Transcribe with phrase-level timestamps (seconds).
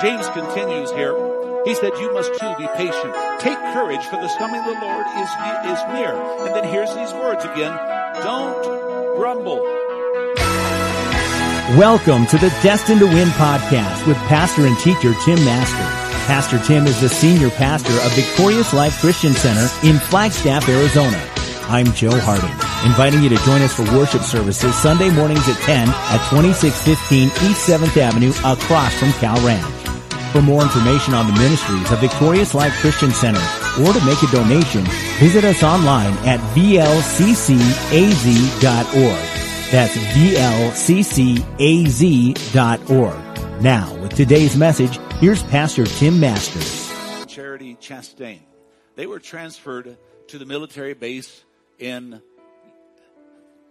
[0.00, 1.12] James continues here.
[1.64, 3.12] He said, you must too be patient.
[3.40, 5.28] Take courage for the coming of the Lord is,
[5.66, 6.14] is near.
[6.46, 7.76] And then here's these words again.
[8.22, 8.62] Don't
[9.16, 9.60] grumble.
[11.76, 15.82] Welcome to the Destined to Win podcast with pastor and teacher Tim Master.
[16.26, 21.20] Pastor Tim is the senior pastor of Victorious Life Christian Center in Flagstaff, Arizona.
[21.66, 22.54] I'm Joe Harding,
[22.88, 27.68] inviting you to join us for worship services Sunday mornings at 10 at 2615 East
[27.68, 29.77] 7th Avenue across from Cal Ranch.
[30.32, 33.40] For more information on the ministries of Victorious Life Christian Center
[33.80, 34.84] or to make a donation,
[35.18, 36.98] visit us online at vlccaz.org.
[39.70, 41.22] That's vlccaz.org.
[43.62, 46.92] Now, with today's message, here's Pastor Tim Masters.
[47.26, 48.40] Charity Chastain.
[48.96, 49.96] They were transferred
[50.28, 51.42] to the military base
[51.78, 52.20] in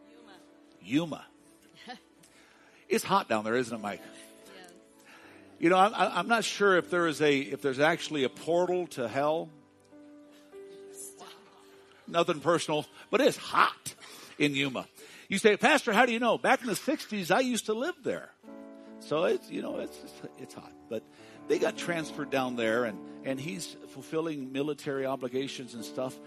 [0.10, 0.34] Yuma.
[0.82, 1.26] Yuma.
[2.90, 4.02] it's hot down there, isn't it, Mike?
[5.60, 8.88] You know, I'm, I'm not sure if there is a if there's actually a portal
[8.88, 9.50] to hell.
[12.08, 13.96] Nothing personal, but it's hot
[14.38, 14.88] in Yuma.
[15.28, 16.38] You say, Pastor, how do you know?
[16.38, 18.30] Back in the '60s, I used to live there,
[19.00, 19.98] so it's you know it's
[20.38, 20.72] it's hot.
[20.90, 21.04] But
[21.48, 26.18] they got transferred down there, and and he's fulfilling military obligations and stuff.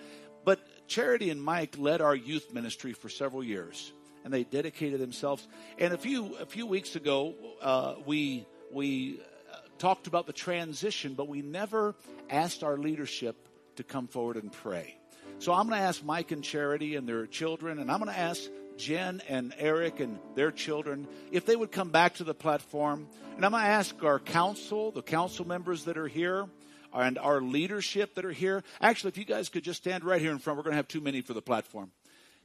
[0.45, 0.59] But
[0.89, 3.93] Charity and Mike led our youth ministry for several years,
[4.25, 5.47] and they dedicated themselves.
[5.79, 9.21] And a few a few weeks ago, uh, we we
[9.53, 11.95] uh, talked about the transition, but we never
[12.29, 14.97] asked our leadership to come forward and pray.
[15.39, 18.19] So I'm going to ask Mike and Charity and their children, and I'm going to
[18.19, 18.43] ask
[18.77, 23.07] Jen and Eric and their children if they would come back to the platform.
[23.37, 26.47] And I'm going to ask our council, the council members that are here,
[26.93, 28.65] and our leadership that are here.
[28.81, 30.89] Actually, if you guys could just stand right here in front, we're going to have
[30.89, 31.91] too many for the platform.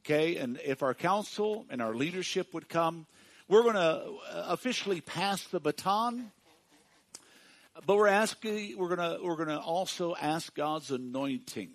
[0.06, 3.08] Okay, and if our council and our leadership would come,
[3.48, 6.32] we're going to uh, officially pass the baton.
[7.86, 11.72] But we're asking, we're going to, we're going to also ask God's anointing.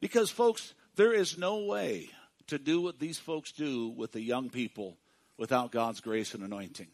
[0.00, 2.10] Because folks, there is no way
[2.48, 4.98] to do what these folks do with the young people
[5.38, 6.88] without God's grace and anointing.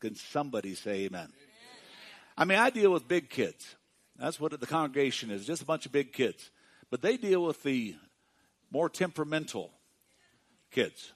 [0.00, 1.20] Can somebody say amen?
[1.20, 1.32] amen?
[2.36, 3.76] I mean, I deal with big kids.
[4.18, 6.50] That's what the congregation is, just a bunch of big kids.
[6.90, 7.94] But they deal with the
[8.70, 9.70] more temperamental
[10.70, 11.12] kids.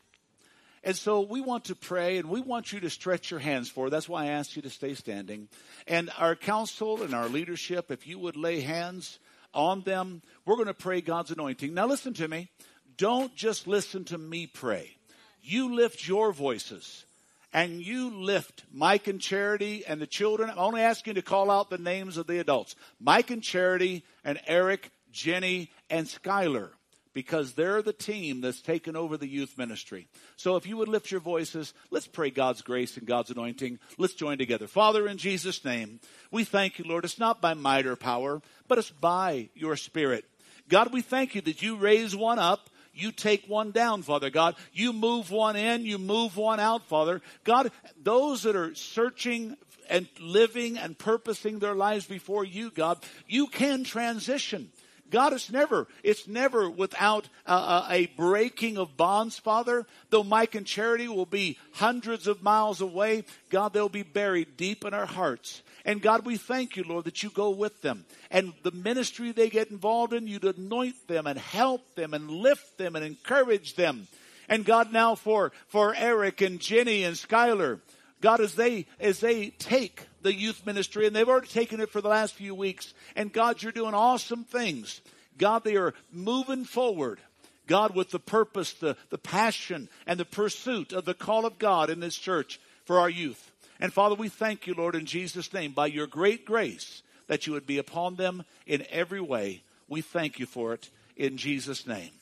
[0.85, 3.91] And so we want to pray and we want you to stretch your hands forward.
[3.91, 5.49] That's why I asked you to stay standing.
[5.89, 9.19] And our council and our leadership, if you would lay hands
[9.55, 11.73] on them, we're going to pray God's anointing.
[11.73, 12.51] Now listen to me.
[12.99, 14.95] Don't just listen to me pray.
[15.41, 17.07] You lift your voices
[17.55, 20.51] and you lift Mike and Charity and the children.
[20.51, 22.77] I'm only asking you to call out the names of the adults.
[23.01, 26.73] Mike and Charity and Eric, Jenny, and Skylar
[27.15, 30.09] because they're the team that's taken over the youth ministry.
[30.37, 33.79] So if you would lift your voices, let's pray God's grace and God's anointing.
[33.97, 34.67] Let's join together.
[34.67, 37.05] Father, in Jesus' name, we thank you, Lord.
[37.05, 40.25] It's not by might or power, but it's by your spirit.
[40.69, 44.55] God, we thank you that you raise one up you take one down, Father God.
[44.73, 47.21] You move one in, you move one out, Father.
[47.43, 49.57] God, those that are searching
[49.91, 54.71] and living and purposing their lives before you, God, you can transition.
[55.11, 59.87] God, is never, it's never without a, a, breaking of bonds, Father.
[60.11, 64.85] Though Mike and Charity will be hundreds of miles away, God, they'll be buried deep
[64.85, 65.63] in our hearts.
[65.85, 68.07] And God, we thank you, Lord, that you go with them.
[68.31, 72.79] And the ministry they get involved in, you'd anoint them and help them and lift
[72.79, 74.09] them and encourage them.
[74.49, 77.81] And God, now for, for Eric and Jenny and Skylar,
[78.25, 82.01] God, as they, as they take the youth ministry, and they've already taken it for
[82.01, 85.03] the last few weeks, and God, you're doing awesome things.
[85.37, 87.21] God, they are moving forward.
[87.67, 91.91] God, with the purpose, the, the passion, and the pursuit of the call of God
[91.91, 93.53] in this church for our youth.
[93.79, 97.53] And Father, we thank you, Lord, in Jesus' name, by your great grace, that you
[97.53, 99.61] would be upon them in every way.
[99.87, 102.13] We thank you for it in Jesus' name.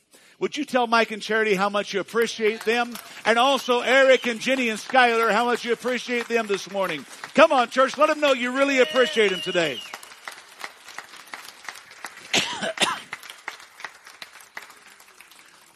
[0.42, 2.96] Would you tell Mike and Charity how much you appreciate them?
[3.24, 7.06] And also Eric and Jenny and Skylar, how much you appreciate them this morning.
[7.36, 9.78] Come on, church, let them know you really appreciate them today.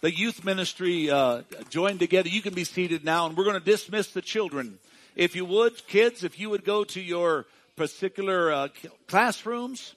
[0.01, 2.29] the youth ministry uh, joined together.
[2.29, 4.81] You can be seated now, and we're going to dismiss the children
[5.15, 7.47] if you would, kids, if you would go to your
[7.77, 8.67] particular uh,
[9.07, 9.95] classrooms.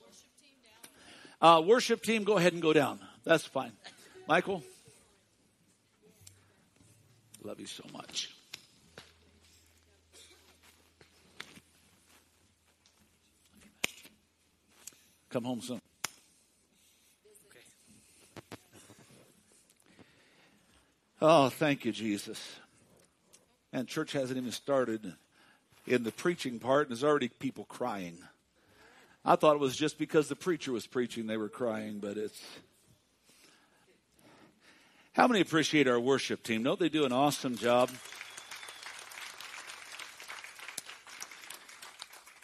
[1.41, 2.99] Uh, worship team, go ahead and go down.
[3.23, 3.71] That's fine.
[4.29, 4.63] Michael,
[7.43, 8.29] love you so much.
[15.31, 15.81] Come home soon.
[21.19, 22.39] Oh, thank you, Jesus
[23.73, 25.15] and church hasn't even started.
[25.87, 28.19] in the preaching part, and there's already people crying.
[29.25, 32.39] I thought it was just because the preacher was preaching they were crying, but it's.
[35.13, 36.61] How many appreciate our worship team?
[36.61, 37.89] Don't they do an awesome job?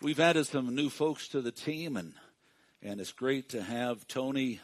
[0.01, 2.13] We've added some new folks to the team, and
[2.81, 4.61] and it's great to have Tony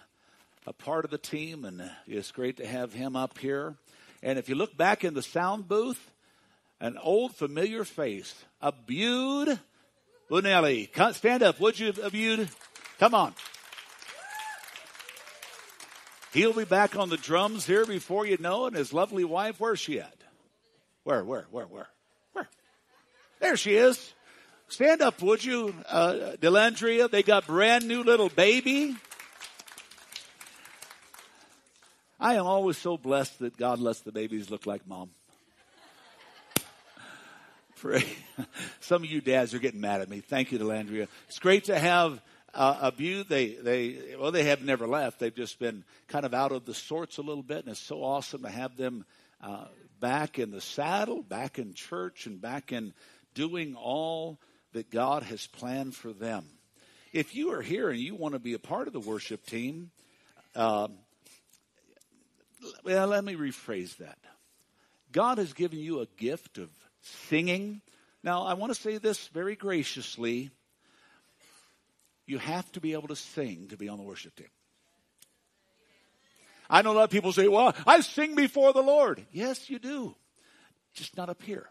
[0.65, 3.75] a part of the team, and it's great to have him up here.
[4.23, 6.11] And if you look back in the sound booth,
[6.79, 9.59] an old familiar face, Abud
[10.29, 11.15] Bunelli.
[11.15, 12.49] Stand up, would you, Abud?
[12.99, 13.33] Come on.
[16.33, 18.73] He'll be back on the drums here before you know it.
[18.73, 20.15] His lovely wife, where's she at?
[21.03, 21.87] Where, where, where, where?
[22.31, 22.49] Where?
[23.39, 24.13] There she is.
[24.69, 27.11] Stand up, would you, uh, Delandria?
[27.11, 28.95] They got brand new little baby.
[32.17, 35.09] I am always so blessed that God lets the babies look like mom.
[37.75, 38.05] Pray.
[38.79, 40.21] Some of you dads are getting mad at me.
[40.21, 41.09] Thank you, Delandria.
[41.27, 42.21] It's great to have
[42.53, 43.23] uh, Abu.
[43.23, 45.19] They, they, well, they have never left.
[45.19, 48.03] They've just been kind of out of the sorts a little bit, and it's so
[48.03, 49.05] awesome to have them
[49.41, 49.65] uh,
[49.99, 52.93] back in the saddle, back in church, and back in
[53.33, 54.39] doing all
[54.73, 56.45] that God has planned for them.
[57.13, 59.91] If you are here and you want to be a part of the worship team,
[60.55, 60.93] um,
[62.83, 64.17] well, let me rephrase that.
[65.11, 66.69] God has given you a gift of
[67.01, 67.81] singing.
[68.23, 70.51] Now, I want to say this very graciously.
[72.25, 74.47] You have to be able to sing to be on the worship team.
[76.69, 79.25] I know a lot of people say, well, I sing before the Lord.
[79.31, 80.15] Yes, you do.
[80.93, 81.67] Just not up here.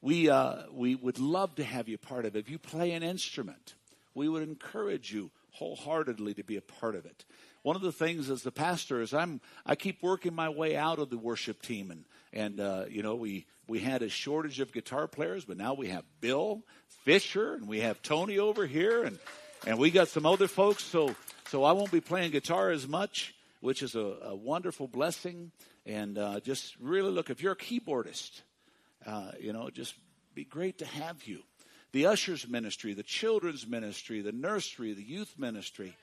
[0.00, 2.38] We, uh, we would love to have you part of it.
[2.38, 3.74] If you play an instrument,
[4.14, 7.24] we would encourage you wholeheartedly to be a part of it.
[7.62, 10.98] One of the things as the pastor is I'm I keep working my way out
[10.98, 14.72] of the worship team and and uh, you know we we had a shortage of
[14.72, 16.62] guitar players, but now we have Bill
[17.04, 19.18] Fisher and we have Tony over here and
[19.66, 20.82] and we got some other folks.
[20.82, 21.14] So
[21.48, 25.52] so I won't be playing guitar as much, which is a, a wonderful blessing.
[25.86, 28.42] And uh, just really look if you're a keyboardist,
[29.06, 29.94] uh, you know, just
[30.34, 31.42] be great to have you
[31.92, 35.96] the ushers ministry, the children's ministry, the nursery, the youth ministry.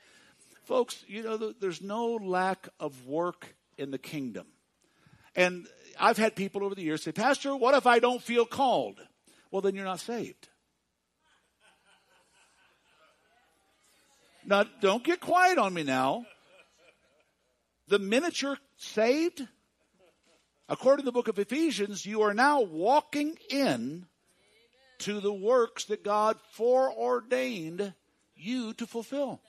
[0.64, 4.46] Folks, you know, there's no lack of work in the kingdom.
[5.36, 5.68] And
[5.98, 9.00] I've had people over the years say, Pastor, what if I don't feel called?
[9.50, 10.48] Well, then you're not saved.
[14.44, 16.24] Now, don't get quiet on me now.
[17.88, 19.46] The minute you're saved,
[20.68, 24.06] according to the book of Ephesians, you are now walking in
[24.98, 27.92] to the works that God foreordained
[28.36, 29.40] you to fulfill.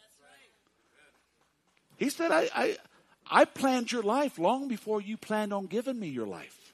[1.97, 2.77] He said, I, I,
[3.29, 6.73] I planned your life long before you planned on giving me your life.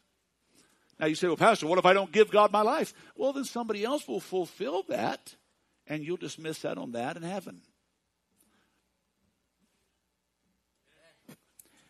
[0.99, 2.93] Now you say, well, Pastor, what if I don't give God my life?
[3.15, 5.35] Well, then somebody else will fulfill that,
[5.87, 7.61] and you'll just miss out on that in heaven.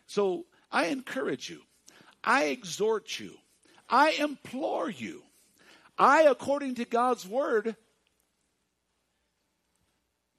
[0.06, 1.60] So I encourage you,
[2.22, 3.34] I exhort you,
[3.88, 5.22] I implore you
[5.98, 7.76] I, according to God's word,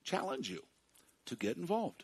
[0.04, 0.64] challenge you
[1.28, 2.04] to get involved.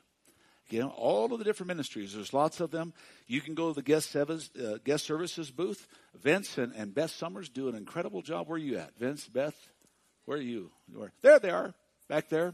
[0.72, 2.94] You know, all of the different ministries, there's lots of them.
[3.28, 5.86] You can go to the guest, service, uh, guest services booth.
[6.16, 8.48] Vince and, and Beth Summers do an incredible job.
[8.48, 8.98] Where are you at?
[8.98, 9.56] Vince, Beth,
[10.26, 10.72] where are you?
[10.94, 11.12] Where?
[11.22, 11.74] There they are,
[12.08, 12.54] back there.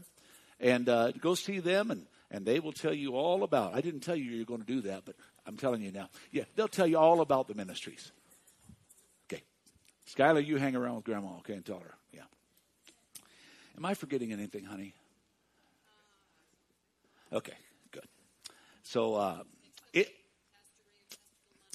[0.58, 3.74] And uh, go see them, and, and they will tell you all about.
[3.74, 5.14] I didn't tell you you're going to do that, but
[5.46, 6.08] I'm telling you now.
[6.32, 8.10] Yeah, they'll tell you all about the ministries.
[9.32, 9.44] Okay.
[10.12, 11.94] Skylar, you hang around with Grandma, okay, and tell her.
[12.12, 12.22] Yeah.
[13.76, 14.92] Am I forgetting anything, honey?
[17.32, 17.54] Okay.
[18.88, 19.42] So, uh,
[19.92, 20.08] it.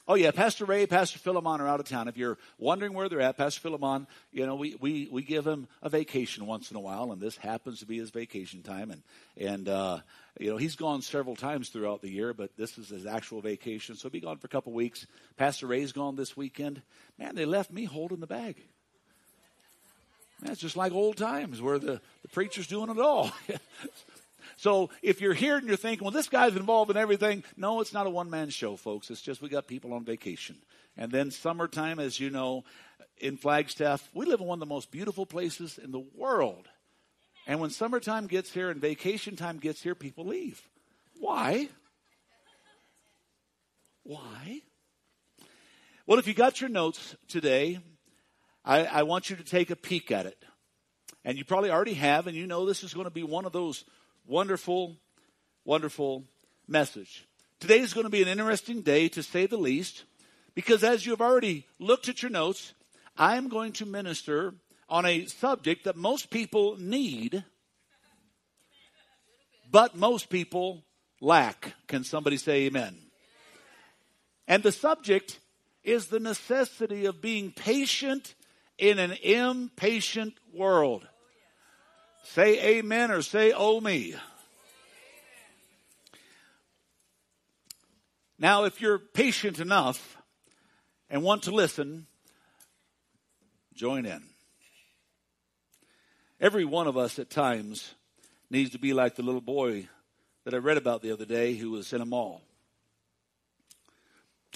[0.08, 2.08] Oh yeah, Pastor Ray, Pastor Philemon are out of town.
[2.08, 5.68] If you're wondering where they're at, Pastor Philemon, you know, we, we, we give him
[5.84, 8.90] a vacation once in a while, and this happens to be his vacation time.
[8.90, 9.04] And,
[9.38, 10.00] and, uh,
[10.40, 13.96] you know, he's gone several times throughout the year, but this is his actual vacation.
[13.96, 15.06] So he'll be gone for a couple weeks.
[15.38, 16.82] Pastor Ray's gone this weekend.
[17.20, 18.56] Man, they left me holding the bag.
[20.42, 23.32] That's just like old times where the, the preacher's doing it all.
[24.56, 27.94] so if you're here and you're thinking, well, this guy's involved in everything, no, it's
[27.94, 29.10] not a one man show, folks.
[29.10, 30.58] It's just we got people on vacation.
[30.98, 32.64] And then summertime, as you know,
[33.18, 36.68] in Flagstaff, we live in one of the most beautiful places in the world.
[37.48, 40.62] And when summertime gets here and vacation time gets here, people leave.
[41.20, 41.70] Why?
[44.04, 44.62] Why?
[46.06, 47.80] Well, if you got your notes today,
[48.66, 50.38] I, I, want you to take a peek at it.
[51.24, 53.54] And you probably already have, and you know this is going to be one of
[53.54, 53.86] those
[54.26, 54.98] wonderful,
[55.66, 56.24] wonderful
[56.68, 57.28] message.
[57.60, 60.04] Today is going to be an interesting day, to say the least,
[60.56, 62.74] Because as you've already looked at your notes,
[63.18, 64.56] I am going to minister
[64.90, 67.44] on a subject that most people need,
[69.72, 70.84] but most people
[71.22, 71.74] lack.
[71.88, 72.96] Can somebody say amen?
[74.48, 75.40] And the subject
[75.84, 78.36] is the necessity of being patient
[78.78, 81.08] in an impatient world.
[82.24, 84.16] Say amen or say oh me.
[88.40, 90.18] Now, if you're patient enough
[91.10, 92.08] and want to listen,
[93.74, 94.24] join in.
[96.42, 97.94] Every one of us at times
[98.50, 99.88] needs to be like the little boy
[100.44, 102.42] that I read about the other day who was in a mall.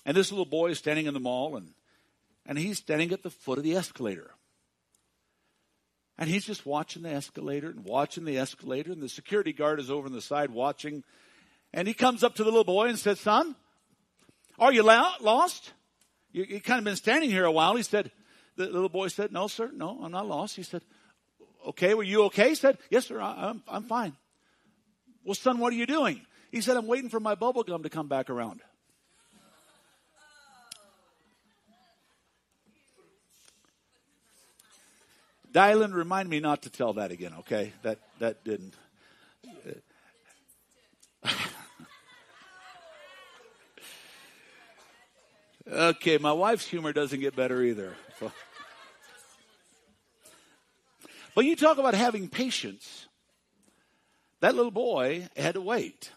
[0.06, 1.74] And this little boy is standing in the mall and,
[2.46, 4.32] and he's standing at the foot of the escalator.
[6.18, 9.92] And he's just watching the escalator and watching the escalator, and the security guard is
[9.92, 11.04] over on the side watching.
[11.74, 13.56] And he comes up to the little boy and says, Son,
[14.58, 15.74] are you lost?
[16.32, 17.76] You, you kind of been standing here a while.
[17.76, 18.12] He said,
[18.56, 20.56] The little boy said, No, sir, no, I'm not lost.
[20.56, 20.82] He said,
[21.68, 22.50] Okay, were you okay?
[22.50, 24.16] He said, Yes, sir, I, I'm, I'm fine.
[25.24, 26.22] Well, son, what are you doing?
[26.52, 28.62] He said, I'm waiting for my bubble gum to come back around.
[35.58, 37.74] Dylan, remind me not to tell that again, okay?
[37.82, 38.76] That that didn't.
[45.68, 47.96] okay, my wife's humor doesn't get better either.
[51.34, 53.06] But you talk about having patience.
[54.40, 56.12] That little boy had to wait.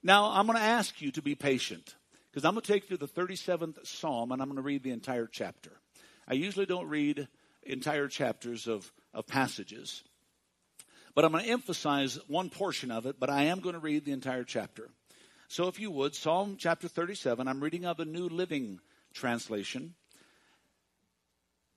[0.00, 1.96] Now, I'm going to ask you to be patient
[2.30, 4.84] because I'm going to take you to the 37th Psalm and I'm going to read
[4.84, 5.72] the entire chapter.
[6.28, 7.26] I usually don't read
[7.72, 10.02] entire chapters of, of passages.
[11.14, 14.04] But I'm going to emphasize one portion of it, but I am going to read
[14.04, 14.88] the entire chapter.
[15.48, 18.78] So if you would, Psalm chapter 37, I'm reading of a New Living
[19.12, 19.94] Translation.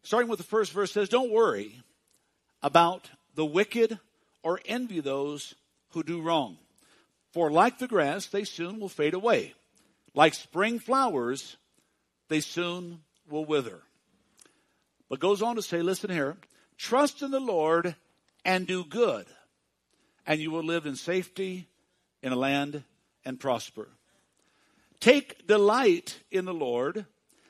[0.03, 1.81] Starting with the first verse says, Don't worry
[2.61, 3.97] about the wicked
[4.43, 5.55] or envy those
[5.89, 6.57] who do wrong.
[7.31, 9.55] For like the grass, they soon will fade away.
[10.13, 11.57] Like spring flowers,
[12.29, 13.81] they soon will wither.
[15.09, 16.37] But goes on to say, listen here,
[16.77, 17.95] trust in the Lord
[18.45, 19.25] and do good,
[20.25, 21.67] and you will live in safety
[22.21, 22.83] in a land
[23.25, 23.89] and prosper.
[24.99, 27.05] Take delight in the Lord,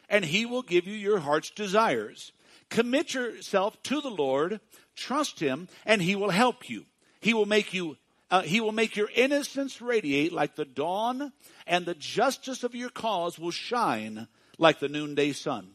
[0.10, 2.32] and he will give you your heart's desires.
[2.70, 4.60] Commit yourself to the Lord,
[4.96, 6.86] trust him, and he will help you.
[7.22, 7.98] He will make you
[8.32, 11.32] uh, he will make your innocence radiate like the dawn,
[11.68, 15.70] and the justice of your cause will shine like the noonday sun.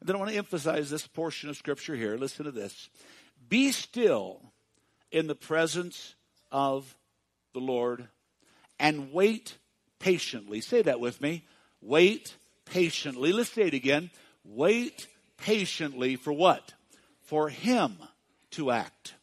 [0.00, 2.16] And then I want to emphasize this portion of scripture here.
[2.16, 2.90] Listen to this.
[3.48, 4.40] Be still
[5.10, 6.14] in the presence
[6.52, 6.96] of
[7.54, 8.08] the Lord
[8.78, 9.56] and wait
[9.98, 10.60] patiently.
[10.60, 11.44] Say that with me.
[11.80, 13.32] Wait patiently.
[13.32, 14.10] Let's say it again.
[14.44, 15.06] Wait
[15.38, 16.74] patiently for what?
[17.22, 17.96] For Him
[18.52, 19.14] to act.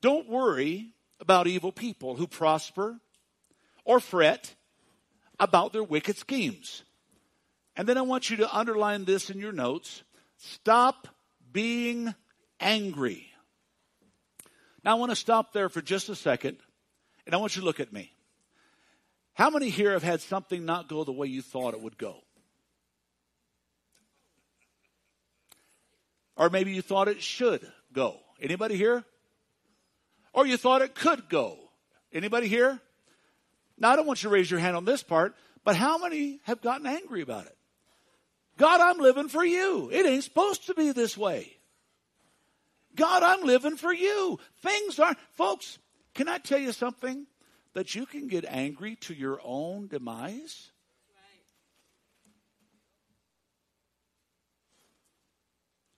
[0.00, 2.98] Don't worry about evil people who prosper
[3.84, 4.54] or fret
[5.38, 6.82] about their wicked schemes.
[7.76, 10.02] And then I want you to underline this in your notes.
[10.36, 11.08] Stop
[11.52, 12.14] being
[12.58, 13.26] angry.
[14.84, 16.56] Now I want to stop there for just a second,
[17.26, 18.12] and I want you to look at me.
[19.34, 22.16] How many here have had something not go the way you thought it would go?
[26.36, 28.18] Or maybe you thought it should go.
[28.40, 29.04] Anybody here?
[30.32, 31.58] Or you thought it could go.
[32.12, 32.80] Anybody here?
[33.78, 35.34] Now I don't want you to raise your hand on this part,
[35.64, 37.56] but how many have gotten angry about it?
[38.60, 39.88] God, I'm living for you.
[39.90, 41.56] It ain't supposed to be this way.
[42.94, 44.38] God, I'm living for you.
[44.62, 45.78] Things aren't, folks,
[46.12, 47.26] can I tell you something?
[47.72, 50.70] That you can get angry to your own demise?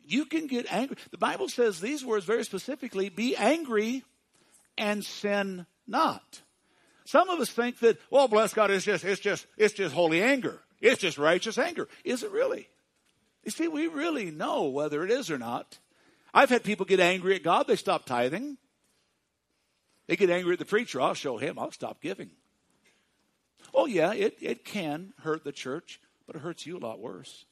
[0.04, 0.98] You can get angry.
[1.10, 4.04] The Bible says these words very specifically be angry
[4.78, 6.42] and sin not.
[7.06, 10.22] Some of us think that, well, bless God, it's just, it's just, it's just holy
[10.22, 10.60] anger.
[10.82, 11.88] It's just righteous anger.
[12.04, 12.68] Is it really?
[13.44, 15.78] You see, we really know whether it is or not.
[16.34, 18.58] I've had people get angry at God, they stop tithing.
[20.08, 22.30] They get angry at the preacher, I'll show him, I'll stop giving.
[23.72, 27.46] Oh, yeah, it, it can hurt the church, but it hurts you a lot worse.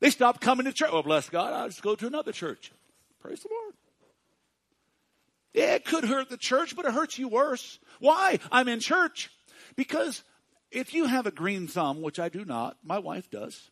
[0.00, 0.90] They stop coming to church.
[0.92, 2.72] Oh, bless God, I'll just go to another church.
[3.20, 3.74] Praise the Lord.
[5.54, 7.78] Yeah, it could hurt the church, but it hurts you worse.
[7.98, 8.38] Why?
[8.52, 9.30] I'm in church.
[9.76, 10.22] Because
[10.70, 13.70] if you have a green thumb, which I do not, my wife does,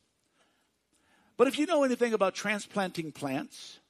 [1.36, 3.80] but if you know anything about transplanting plants,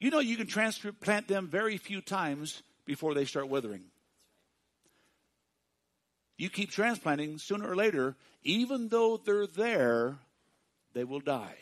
[0.00, 3.84] you know you can transplant them very few times before they start withering.
[6.36, 10.18] You keep transplanting, sooner or later, even though they're there,
[10.92, 11.56] they will die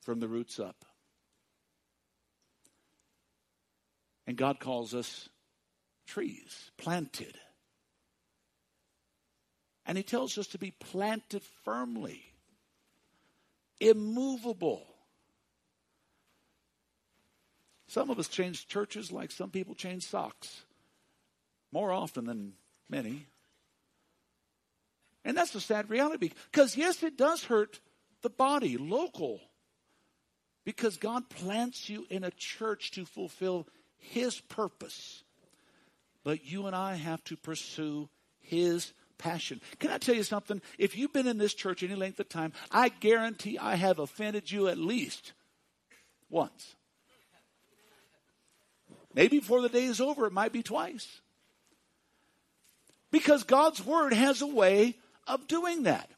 [0.00, 0.84] from the roots up.
[4.26, 5.28] And God calls us
[6.06, 7.38] trees, planted.
[9.86, 12.22] And He tells us to be planted firmly,
[13.80, 14.86] immovable.
[17.86, 20.62] Some of us change churches like some people change socks,
[21.70, 22.54] more often than
[22.88, 23.26] many.
[25.24, 27.80] And that's a sad reality because, yes, it does hurt
[28.22, 29.40] the body, local,
[30.64, 35.22] because God plants you in a church to fulfill His purpose.
[36.24, 38.08] But you and I have to pursue
[38.40, 39.60] His passion.
[39.78, 40.60] Can I tell you something?
[40.78, 44.50] If you've been in this church any length of time, I guarantee I have offended
[44.50, 45.32] you at least
[46.30, 46.74] once.
[49.14, 51.20] Maybe before the day is over, it might be twice.
[53.10, 54.96] Because God's Word has a way
[55.26, 56.10] of doing that.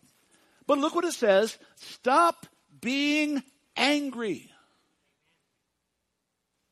[0.66, 2.46] But look what it says stop
[2.80, 3.42] being
[3.76, 4.50] angry.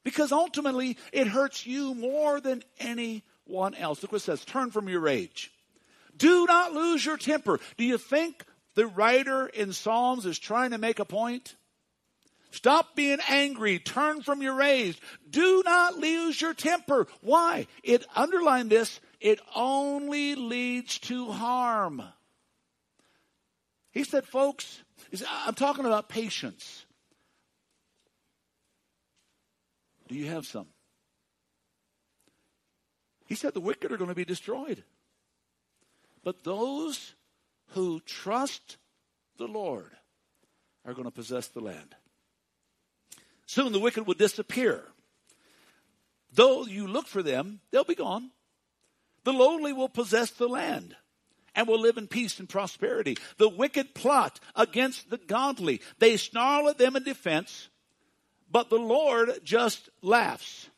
[0.03, 4.03] Because ultimately, it hurts you more than anyone else.
[4.03, 5.53] Look what it says turn from your rage.
[6.17, 7.61] Do not lose your temper.
[7.77, 8.45] Do you think
[8.75, 11.57] the writer in Psalms is trying to make a point?
[12.51, 13.79] Stop being angry.
[13.79, 14.99] Turn from your rage.
[15.29, 17.07] Do not lose your temper.
[17.21, 17.67] Why?
[17.83, 19.01] It underlined this.
[19.21, 22.03] It only leads to harm.
[23.93, 24.83] He said, folks,
[25.47, 26.87] I'm talking about patience.
[30.09, 30.67] Do you have some?
[33.27, 34.85] He said the wicked are going to be destroyed.
[36.27, 37.15] But those
[37.69, 38.79] who trust
[39.39, 39.93] the Lord
[40.85, 41.95] are going to possess the land.
[43.47, 44.83] Soon the wicked will disappear.
[46.33, 48.33] Though you look for them, they'll be gone.
[49.23, 50.97] The lowly will possess the land
[51.55, 53.17] and will live in peace and prosperity.
[53.39, 55.81] The wicked plot against the godly.
[56.01, 57.69] They snarl at them in defense,
[58.51, 60.71] but the Lord just laughs.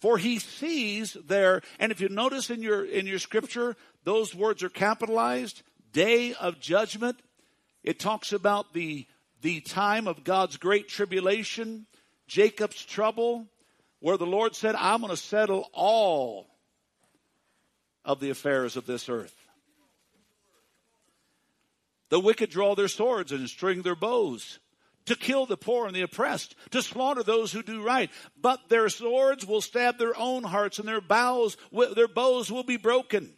[0.00, 4.62] For he sees their, and if you notice in your, in your scripture, those words
[4.62, 7.20] are capitalized, day of judgment.
[7.82, 9.06] It talks about the
[9.42, 11.86] the time of God's great tribulation,
[12.26, 13.46] Jacob's trouble,
[14.00, 16.46] where the Lord said, I'm going to settle all
[18.04, 19.34] of the affairs of this earth.
[22.10, 24.58] The wicked draw their swords and string their bows
[25.06, 28.10] to kill the poor and the oppressed, to slaughter those who do right.
[28.40, 31.56] But their swords will stab their own hearts and their bows,
[31.94, 33.32] their bows will be broken.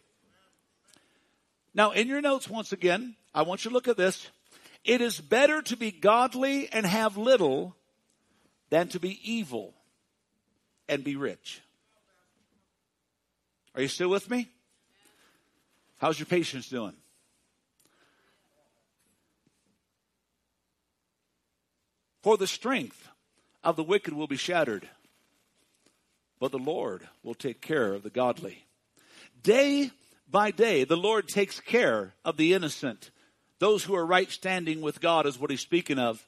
[1.73, 4.29] Now, in your notes, once again, I want you to look at this.
[4.83, 7.75] It is better to be godly and have little
[8.69, 9.73] than to be evil
[10.89, 11.61] and be rich.
[13.75, 14.49] Are you still with me?
[15.97, 16.93] How's your patience doing?
[22.23, 23.07] For the strength
[23.63, 24.89] of the wicked will be shattered,
[26.39, 28.65] but the Lord will take care of the godly.
[29.41, 29.91] Day
[30.29, 33.11] by day, the Lord takes care of the innocent
[33.63, 36.21] those who are right standing with God is what he's speaking of.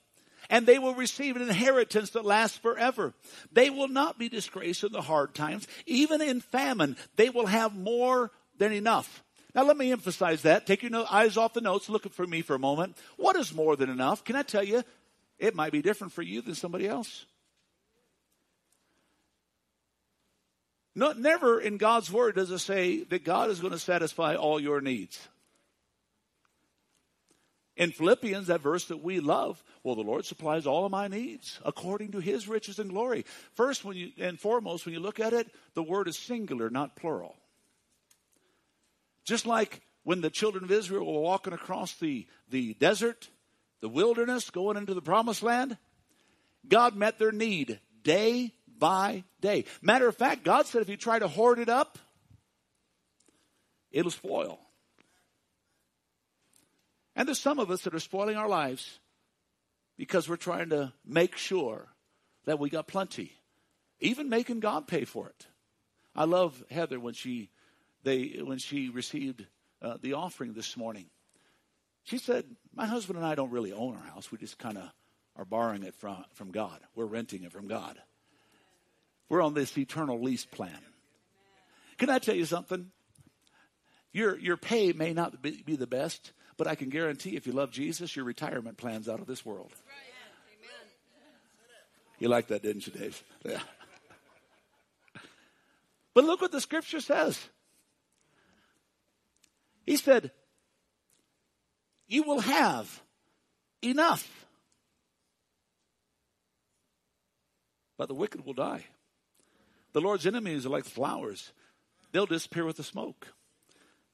[0.49, 3.13] And they will receive an inheritance that lasts forever.
[3.51, 5.67] They will not be disgraced in the hard times.
[5.85, 9.21] Even in famine, they will have more than enough.
[9.53, 10.65] Now, let me emphasize that.
[10.65, 11.89] Take your eyes off the notes.
[11.89, 12.95] Look for me for a moment.
[13.17, 14.23] What is more than enough?
[14.23, 14.83] Can I tell you?
[15.37, 17.25] It might be different for you than somebody else.
[20.95, 24.59] No, never in God's word does it say that God is going to satisfy all
[24.59, 25.27] your needs.
[27.75, 31.59] In Philippians, that verse that we love, well, the Lord supplies all of my needs
[31.65, 33.25] according to his riches and glory.
[33.53, 36.95] First, when you, and foremost, when you look at it, the word is singular, not
[36.95, 37.35] plural.
[39.25, 43.27] Just like when the children of Israel were walking across the, the desert,
[43.85, 45.77] the wilderness, going into the promised land,
[46.67, 49.65] God met their need day by day.
[49.79, 51.99] Matter of fact, God said if you try to hoard it up,
[53.91, 54.59] it'll spoil.
[57.15, 58.97] And there's some of us that are spoiling our lives
[59.97, 61.87] because we're trying to make sure
[62.45, 63.33] that we got plenty,
[63.99, 65.45] even making God pay for it.
[66.15, 67.51] I love Heather when she
[68.01, 69.45] they when she received
[69.79, 71.05] uh, the offering this morning.
[72.05, 74.31] She said, "My husband and I don't really own our house.
[74.31, 74.89] We just kind of
[75.35, 76.79] are borrowing it from from God.
[76.95, 77.99] We're renting it from God.
[79.27, 80.79] We're on this eternal lease plan."
[81.97, 82.91] Can I tell you something?
[84.11, 87.53] Your your pay may not be, be the best, but I can guarantee if you
[87.53, 89.71] love Jesus, your retirement plan's out of this world.
[92.17, 93.21] You like that, didn't you, Dave?
[93.43, 93.59] Yeah.
[96.13, 97.49] But look what the scripture says.
[99.85, 100.31] He said,
[102.07, 103.01] You will have
[103.81, 104.45] enough.
[107.97, 108.85] But the wicked will die.
[109.93, 111.53] The Lord's enemies are like flowers,
[112.11, 113.27] they'll disappear with the smoke.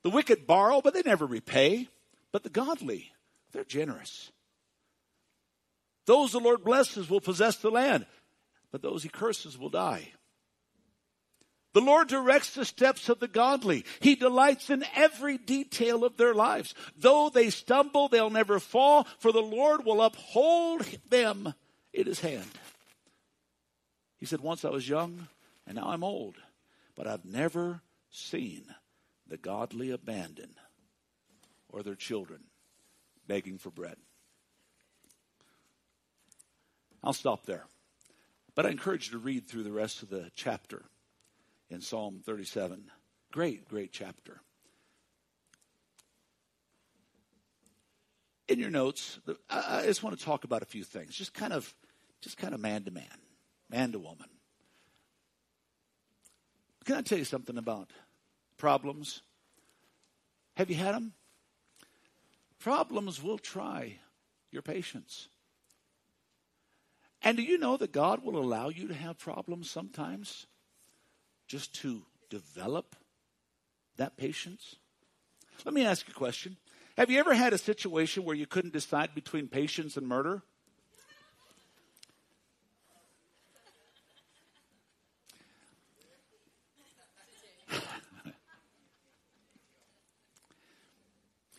[0.03, 1.87] The wicked borrow, but they never repay.
[2.31, 3.11] But the godly,
[3.51, 4.31] they're generous.
[6.05, 8.05] Those the Lord blesses will possess the land,
[8.71, 10.13] but those he curses will die.
[11.73, 13.85] The Lord directs the steps of the godly.
[14.01, 16.75] He delights in every detail of their lives.
[16.97, 21.53] Though they stumble, they'll never fall, for the Lord will uphold them
[21.93, 22.49] in his hand.
[24.17, 25.27] He said, Once I was young,
[25.65, 26.35] and now I'm old,
[26.95, 28.65] but I've never seen
[29.27, 30.51] the godly abandon
[31.69, 32.41] or their children
[33.27, 33.95] begging for bread.
[37.01, 37.65] I'll stop there.
[38.53, 40.83] But I encourage you to read through the rest of the chapter
[41.71, 42.83] in Psalm 37.
[43.31, 44.41] Great, great chapter.
[48.47, 51.73] In your notes, I just want to talk about a few things, just kind of,
[52.19, 53.05] just kind of man to man,
[53.69, 54.27] man to woman.
[56.83, 57.91] Can I tell you something about
[58.57, 59.21] problems?
[60.57, 61.13] Have you had them?
[62.59, 63.99] Problems will try
[64.51, 65.29] your patience.
[67.23, 70.47] And do you know that God will allow you to have problems sometimes
[71.51, 72.95] just to develop
[73.97, 74.77] that patience?
[75.65, 76.55] Let me ask you a question.
[76.97, 80.43] Have you ever had a situation where you couldn't decide between patience and murder?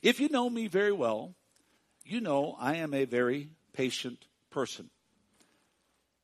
[0.02, 1.34] if you know me very well,
[2.02, 4.88] you know I am a very patient person.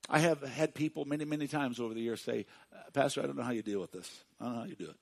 [0.08, 3.36] I have had people many, many times over the years say, uh, Pastor, I don't
[3.36, 4.10] know how you deal with this.
[4.40, 4.96] I don't know how you do it.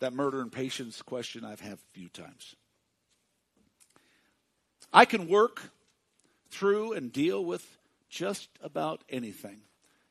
[0.00, 2.56] That murder and patience question I've had a few times.
[4.92, 5.70] I can work
[6.50, 7.66] through and deal with
[8.10, 9.62] just about anything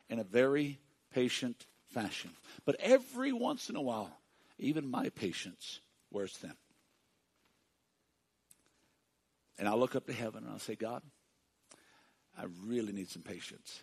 [0.10, 0.80] in a very
[1.14, 2.32] patient fashion.
[2.66, 4.12] But every once in a while,
[4.58, 5.80] even my patience
[6.12, 6.54] wears thin.
[9.60, 11.04] And I'll look up to heaven and I'll say, God,
[12.38, 13.82] I really need some patience.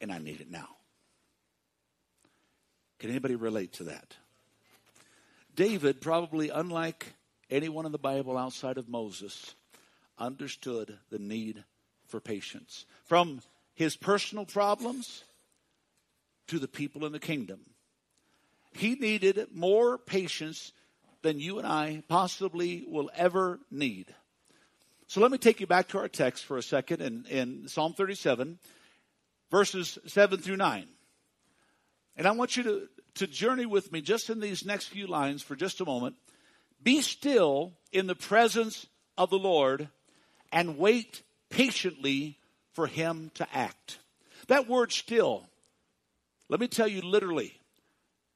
[0.00, 0.68] And I need it now.
[2.98, 4.16] Can anybody relate to that?
[5.54, 7.14] David, probably unlike
[7.50, 9.54] anyone in the Bible outside of Moses,
[10.18, 11.64] understood the need
[12.06, 12.86] for patience.
[13.04, 13.40] From
[13.74, 15.24] his personal problems
[16.48, 17.60] to the people in the kingdom.
[18.72, 20.72] He needed more patience
[21.22, 24.14] than you and I possibly will ever need.
[25.14, 27.92] So let me take you back to our text for a second in, in Psalm
[27.92, 28.58] 37,
[29.48, 30.88] verses 7 through 9.
[32.16, 35.40] And I want you to, to journey with me just in these next few lines
[35.40, 36.16] for just a moment.
[36.82, 39.88] Be still in the presence of the Lord
[40.50, 42.40] and wait patiently
[42.72, 44.00] for him to act.
[44.48, 45.46] That word still,
[46.48, 47.52] let me tell you literally,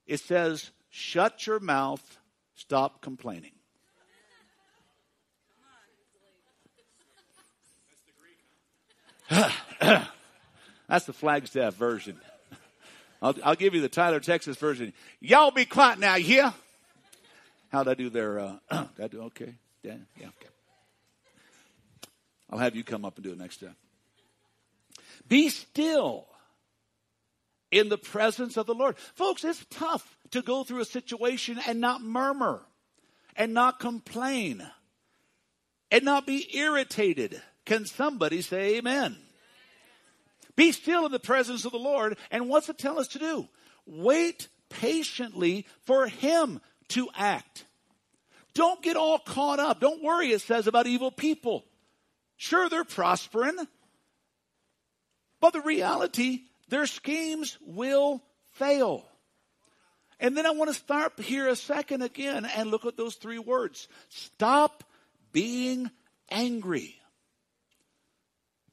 [0.07, 2.19] it says, shut your mouth,
[2.55, 3.58] stop complaining.
[10.89, 12.19] That's the Flagstaff version.
[13.21, 14.93] I'll, I'll, give you the Tyler, Texas version.
[15.21, 16.53] Y'all be quiet now, yeah?
[17.71, 18.39] How'd I do there?
[18.39, 19.55] Uh, I do okay?
[19.83, 20.49] Yeah, yeah, okay.
[22.51, 23.77] I'll have you come up and do it next time.
[25.29, 26.27] Be still
[27.71, 28.97] in the presence of the Lord.
[29.15, 32.63] Folks, it's tough to go through a situation and not murmur
[33.37, 34.67] and not complain
[35.91, 39.17] and not be irritated can somebody say amen?
[40.57, 42.17] Be still in the presence of the Lord.
[42.31, 43.47] And what's it tell us to do?
[43.87, 47.65] Wait patiently for Him to act.
[48.55, 49.81] Don't get all caught up.
[49.81, 51.65] Don't worry, it says about evil people.
[52.39, 53.57] Sure, they're prospering.
[55.41, 58.23] But the reality, their schemes will
[58.55, 59.05] fail.
[60.19, 63.39] And then I want to stop here a second again and look at those three
[63.39, 63.87] words.
[64.09, 64.83] Stop
[65.33, 65.91] being
[66.31, 66.99] angry.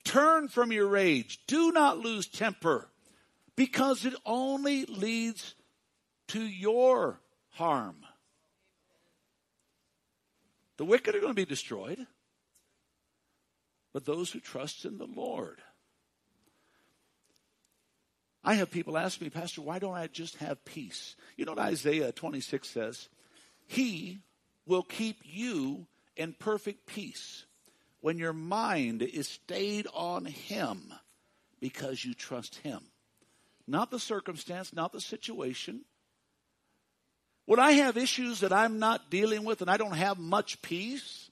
[0.06, 1.40] Turn from your rage.
[1.48, 2.88] Do not lose temper
[3.56, 5.56] because it only leads
[6.28, 7.98] to your harm.
[10.78, 12.06] The wicked are going to be destroyed,
[13.94, 15.60] but those who trust in the Lord.
[18.44, 21.16] I have people ask me, Pastor, why don't I just have peace?
[21.36, 23.10] You know what Isaiah 26 says?
[23.66, 24.20] He
[24.68, 27.46] will keep you in perfect peace
[28.06, 30.94] when your mind is stayed on Him
[31.60, 32.80] because you trust Him.
[33.66, 35.82] Not the circumstance, not the situation.
[37.48, 41.32] When I have issues that I'm not dealing with and I don't have much peace,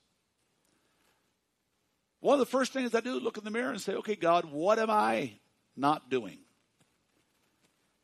[2.22, 4.16] one of the first things I do is look in the mirror and say, okay,
[4.16, 5.34] God, what am I
[5.78, 6.40] not doing?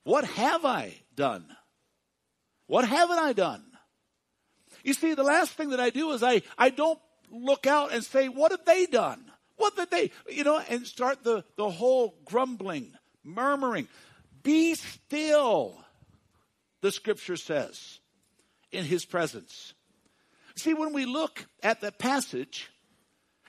[0.03, 1.43] What have I done?
[2.67, 3.63] What haven't I done?
[4.83, 6.99] You see, the last thing that I do is I, I don't
[7.31, 9.31] look out and say, what have they done?
[9.57, 13.87] What did they, you know, and start the, the whole grumbling, murmuring.
[14.41, 15.77] Be still,
[16.81, 17.99] the scripture says,
[18.71, 19.73] in his presence.
[20.55, 22.69] See, when we look at the passage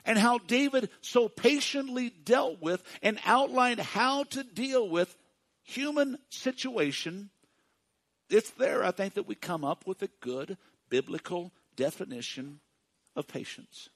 [0.05, 5.15] and how David so patiently dealt with and outlined how to deal with
[5.63, 7.29] human situation,
[8.29, 10.57] it's there, I think, that we come up with a good
[10.89, 12.59] biblical definition
[13.15, 13.89] of patience.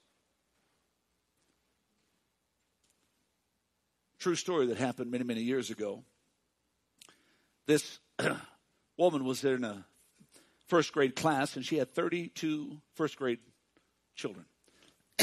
[4.20, 6.04] True story that happened many, many years ago.
[7.68, 8.00] This
[8.98, 9.86] woman was in a
[10.68, 13.40] first grade class and she had 32 first grade
[14.16, 14.46] children.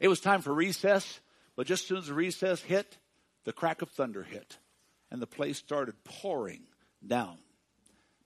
[0.00, 1.20] it was time for recess,
[1.56, 2.98] but just as soon as the recess hit,
[3.44, 4.58] the crack of thunder hit
[5.10, 6.62] and the place started pouring
[7.06, 7.38] down.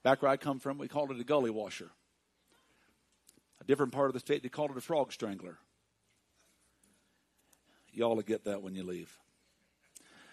[0.03, 1.89] Back where I come from, we called it a gully washer.
[3.63, 5.57] A different part of the state, they called it a frog strangler.
[7.93, 9.17] Y'all will get that when you leave.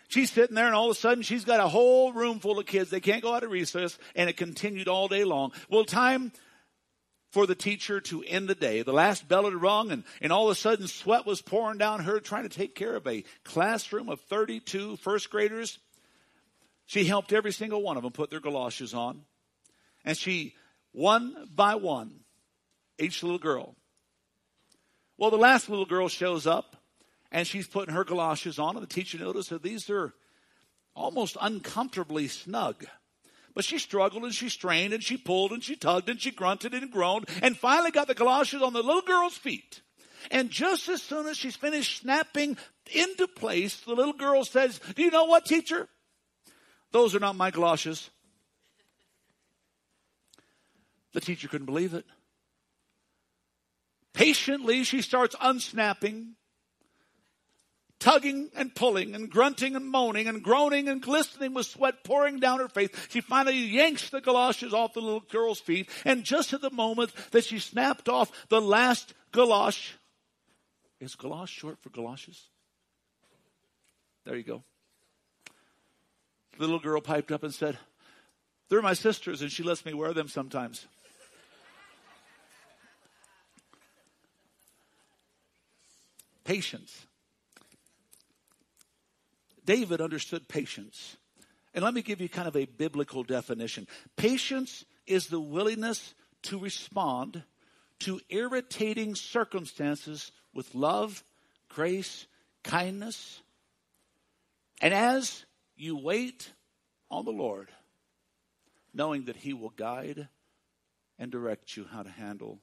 [0.08, 2.66] She's sitting there and all of a sudden she's got a whole room full of
[2.66, 2.90] kids.
[2.90, 5.52] They can't go out of recess and it continued all day long.
[5.68, 6.32] Well, time
[7.30, 8.82] for the teacher to end the day.
[8.82, 12.00] The last bell had rung and, and all of a sudden sweat was pouring down
[12.00, 15.78] her trying to take care of a classroom of 32 first graders.
[16.86, 19.22] She helped every single one of them put their galoshes on.
[20.04, 20.56] And she,
[20.90, 22.19] one by one,
[23.00, 23.74] each little girl.
[25.18, 26.76] Well, the last little girl shows up
[27.32, 30.12] and she's putting her galoshes on, and the teacher notices that these are
[30.94, 32.84] almost uncomfortably snug.
[33.54, 36.72] But she struggled and she strained and she pulled and she tugged and she grunted
[36.72, 39.82] and groaned and finally got the galoshes on the little girl's feet.
[40.30, 42.56] And just as soon as she's finished snapping
[42.92, 45.88] into place, the little girl says, Do you know what, teacher?
[46.92, 48.10] Those are not my galoshes.
[51.12, 52.04] The teacher couldn't believe it.
[54.12, 56.34] Patiently, she starts unsnapping,
[58.00, 62.58] tugging and pulling and grunting and moaning and groaning and glistening with sweat pouring down
[62.58, 62.90] her face.
[63.08, 65.88] She finally yanks the galoshes off the little girl's feet.
[66.04, 69.92] And just at the moment that she snapped off the last galosh,
[70.98, 72.48] is galosh short for galoshes?
[74.24, 74.62] There you go.
[76.58, 77.78] The little girl piped up and said,
[78.68, 80.86] They're my sisters, and she lets me wear them sometimes.
[86.50, 87.06] Patience.
[89.64, 91.16] David understood patience.
[91.74, 93.86] And let me give you kind of a biblical definition.
[94.16, 97.44] Patience is the willingness to respond
[98.00, 101.22] to irritating circumstances with love,
[101.68, 102.26] grace,
[102.64, 103.40] kindness.
[104.80, 105.44] And as
[105.76, 106.50] you wait
[107.12, 107.68] on the Lord,
[108.92, 110.26] knowing that He will guide
[111.16, 112.58] and direct you how to handle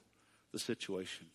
[0.52, 1.28] the situation.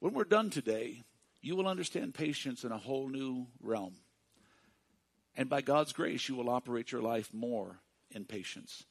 [0.00, 1.04] When we're done today,
[1.42, 3.94] you will understand patience in a whole new realm.
[5.36, 8.84] And by God's grace, you will operate your life more in patience.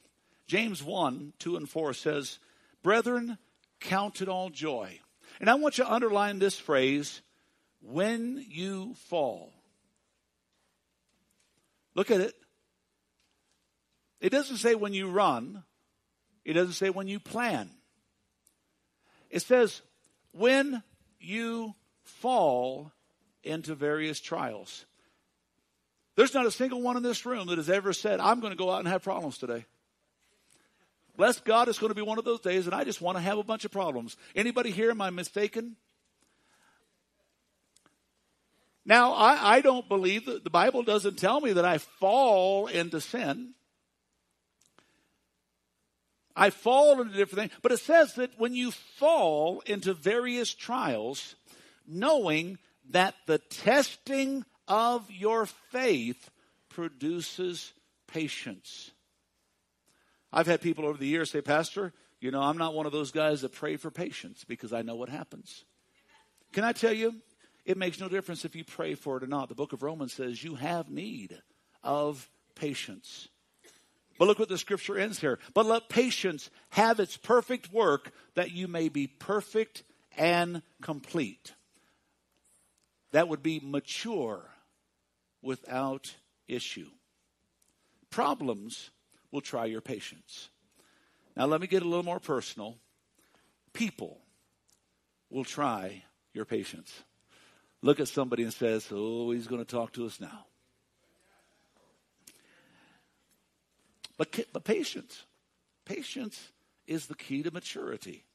[0.47, 2.39] James 1 2 and 4 says,
[2.81, 3.37] Brethren,
[3.79, 4.99] count it all joy.
[5.39, 7.21] And I want you to underline this phrase
[7.81, 9.51] when you fall.
[11.95, 12.35] Look at it.
[14.21, 15.63] It doesn't say when you run,
[16.45, 17.69] it doesn't say when you plan.
[19.29, 19.81] It says
[20.31, 20.83] when
[21.19, 22.91] you fall
[23.43, 24.85] into various trials.
[26.15, 28.57] There's not a single one in this room that has ever said, I'm going to
[28.57, 29.65] go out and have problems today.
[31.15, 33.21] Bless God, it's going to be one of those days, and I just want to
[33.21, 34.17] have a bunch of problems.
[34.35, 35.75] Anybody here, am I mistaken?
[38.85, 42.99] Now, I, I don't believe that the Bible doesn't tell me that I fall into
[43.01, 43.53] sin.
[46.39, 51.35] I fall into different things, but it says that when you fall into various trials,
[51.85, 52.57] knowing
[52.91, 56.29] that the testing of your faith
[56.69, 57.73] produces
[58.07, 58.91] patience.
[60.31, 63.11] I've had people over the years say, Pastor, you know, I'm not one of those
[63.11, 65.65] guys that pray for patience because I know what happens.
[66.53, 67.15] Can I tell you?
[67.65, 69.49] It makes no difference if you pray for it or not.
[69.49, 71.37] The book of Romans says you have need
[71.83, 73.27] of patience.
[74.19, 75.39] But look what the scripture ends here.
[75.55, 79.81] But let patience have its perfect work that you may be perfect
[80.15, 81.53] and complete
[83.11, 84.51] that would be mature
[85.41, 86.15] without
[86.47, 86.89] issue.
[88.09, 88.91] Problems
[89.31, 90.49] will try your patience.
[91.35, 92.77] Now, let me get a little more personal.
[93.73, 94.19] People
[95.29, 96.03] will try
[96.33, 97.03] your patience.
[97.81, 100.48] Look at somebody and says, "Oh, he's going to talk to us now."
[104.19, 105.23] But, but patience,
[105.85, 106.37] patience
[106.85, 108.25] is the key to maturity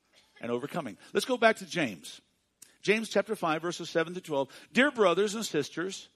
[0.41, 0.97] and overcoming.
[1.13, 2.23] Let's go back to James.
[2.81, 4.49] James chapter 5, verses 7 to 12.
[4.73, 6.09] Dear brothers and sisters,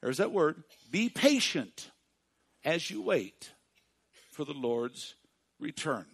[0.00, 1.90] there's that word, be patient
[2.64, 3.50] as you wait
[4.30, 5.16] for the Lord's
[5.60, 6.06] return.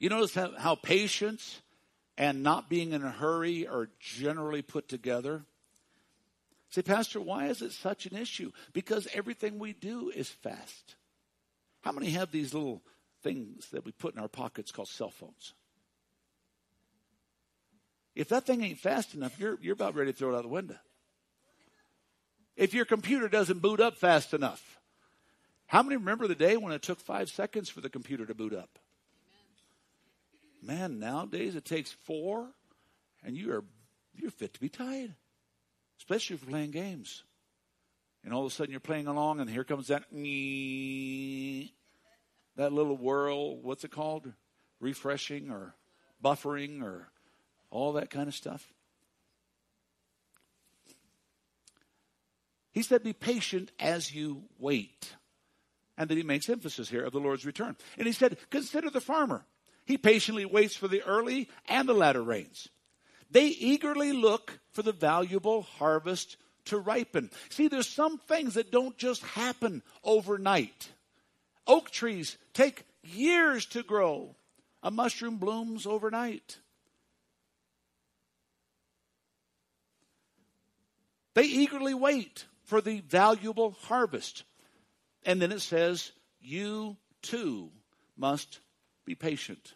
[0.00, 1.60] You notice how, how patience
[2.16, 5.44] and not being in a hurry are generally put together?
[6.70, 8.52] Say, Pastor, why is it such an issue?
[8.72, 10.96] Because everything we do is fast.
[11.82, 12.82] How many have these little
[13.22, 15.54] things that we put in our pockets called cell phones?
[18.14, 20.48] If that thing ain't fast enough, you're, you're about ready to throw it out the
[20.48, 20.76] window.
[22.56, 24.78] If your computer doesn't boot up fast enough,
[25.66, 28.52] how many remember the day when it took five seconds for the computer to boot
[28.52, 28.78] up?
[30.60, 32.48] Man, nowadays it takes four,
[33.22, 33.64] and you are
[34.14, 35.14] you're fit to be tied,
[35.98, 37.24] especially if you're playing games.
[38.24, 40.04] And all of a sudden you're playing along, and here comes that
[42.56, 43.56] that little whirl.
[43.56, 44.32] What's it called?
[44.80, 45.74] Refreshing or
[46.22, 47.08] buffering or
[47.70, 48.72] all that kind of stuff.
[52.72, 55.14] He said, Be patient as you wait.
[55.96, 57.76] And then he makes emphasis here of the Lord's return.
[57.96, 59.44] And he said, Consider the farmer.
[59.84, 62.68] He patiently waits for the early and the latter rains.
[63.30, 66.36] They eagerly look for the valuable harvest
[66.66, 67.30] to ripen.
[67.50, 70.90] See, there's some things that don't just happen overnight.
[71.66, 74.34] Oak trees take years to grow.
[74.82, 76.58] A mushroom blooms overnight.
[81.34, 84.44] They eagerly wait for the valuable harvest.
[85.24, 87.70] And then it says, You too
[88.16, 88.60] must
[89.04, 89.74] be patient.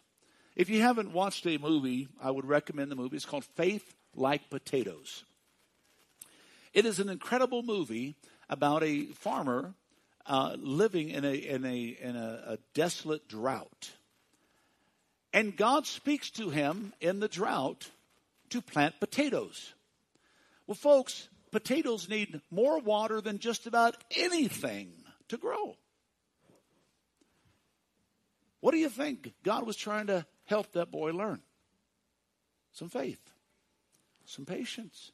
[0.55, 3.15] If you haven't watched a movie, I would recommend the movie.
[3.15, 5.23] It's called Faith Like Potatoes.
[6.73, 8.15] It is an incredible movie
[8.49, 9.73] about a farmer
[10.25, 13.91] uh, living in a in a in a, a desolate drought,
[15.33, 17.89] and God speaks to him in the drought
[18.49, 19.73] to plant potatoes.
[20.65, 24.91] Well, folks, potatoes need more water than just about anything
[25.29, 25.75] to grow.
[28.61, 31.41] What do you think God was trying to help that boy learn?
[32.73, 33.19] Some faith,
[34.25, 35.11] some patience.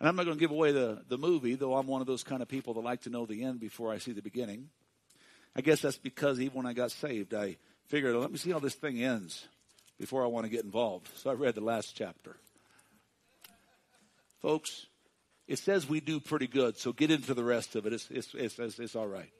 [0.00, 2.22] And I'm not going to give away the, the movie, though I'm one of those
[2.22, 4.68] kind of people that like to know the end before I see the beginning.
[5.56, 7.56] I guess that's because even when I got saved, I
[7.88, 9.46] figured, let me see how this thing ends
[9.98, 11.08] before I want to get involved.
[11.16, 12.36] So I read the last chapter.
[14.40, 14.86] Folks,
[15.48, 17.92] it says we do pretty good, so get into the rest of it.
[17.92, 19.32] It's, it's, it's, it's, it's all right.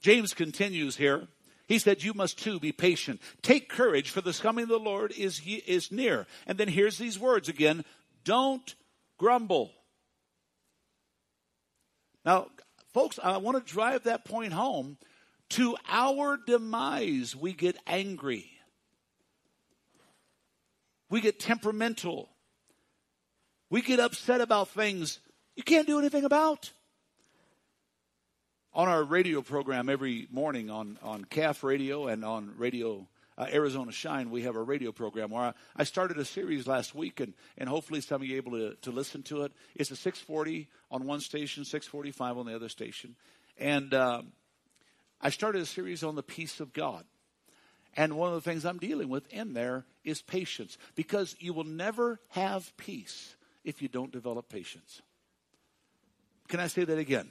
[0.00, 1.26] James continues here.
[1.68, 3.20] He said, You must too be patient.
[3.42, 6.26] Take courage, for the coming of the Lord is, is near.
[6.46, 7.84] And then here's these words again
[8.24, 8.74] don't
[9.18, 9.70] grumble.
[12.24, 12.48] Now,
[12.92, 14.96] folks, I want to drive that point home.
[15.50, 18.50] To our demise, we get angry,
[21.08, 22.28] we get temperamental,
[23.70, 25.20] we get upset about things
[25.56, 26.70] you can't do anything about
[28.74, 33.92] on our radio program every morning on, on CAF radio and on radio uh, Arizona
[33.92, 37.34] Shine, we have a radio program where I, I, started a series last week, and,
[37.56, 39.52] and hopefully some of you're able to, to listen to it.
[39.76, 43.14] It's a 640 on one station, 645 on the other station.
[43.56, 44.22] And uh,
[45.20, 47.04] I started a series on the peace of God.
[47.96, 51.64] And one of the things I'm dealing with in there is patience, because you will
[51.64, 55.00] never have peace if you don't develop patience.
[56.48, 57.28] Can I say that again?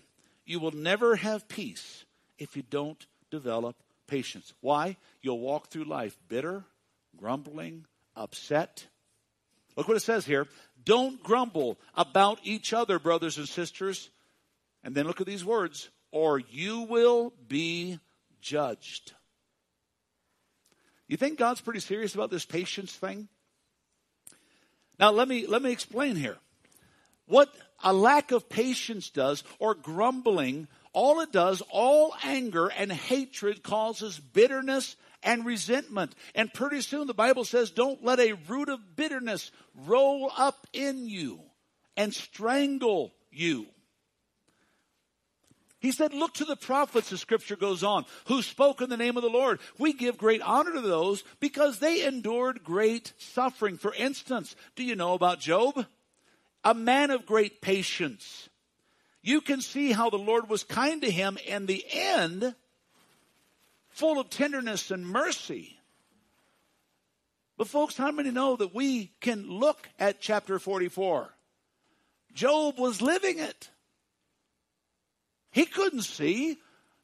[0.48, 2.06] You will never have peace
[2.40, 3.76] if you don't develop
[4.08, 4.54] patience.
[4.62, 4.96] Why?
[5.22, 6.64] You'll walk through life bitter,
[7.18, 8.88] grumbling, upset.
[9.76, 10.48] Look what it says here.
[10.86, 14.10] Don't grumble about each other, brothers and sisters.
[14.86, 18.00] And then look at these words, or you will be
[18.42, 19.12] judged.
[21.10, 23.28] You think God's pretty serious about this patience thing?
[24.98, 26.38] Now let me let me explain here.
[27.26, 27.54] What
[27.84, 34.20] a lack of patience does, or grumbling, all it does, all anger and hatred causes
[34.20, 36.16] bitterness and resentment.
[36.34, 39.52] And pretty soon the Bible says, don't let a root of bitterness
[39.86, 41.40] roll up in you
[41.96, 43.68] and strangle you.
[45.80, 49.16] He said, Look to the prophets, the scripture goes on, who spoke in the name
[49.16, 49.60] of the Lord.
[49.78, 53.78] We give great honor to those because they endured great suffering.
[53.78, 55.86] For instance, do you know about Job?
[56.68, 58.50] A man of great patience.
[59.22, 62.56] you can see how the Lord was kind to him in the end,
[63.90, 65.78] full of tenderness and mercy.
[67.58, 71.30] But folks, how many know that we can look at chapter 44?
[72.34, 73.70] Job was living it.
[75.52, 76.58] He couldn't see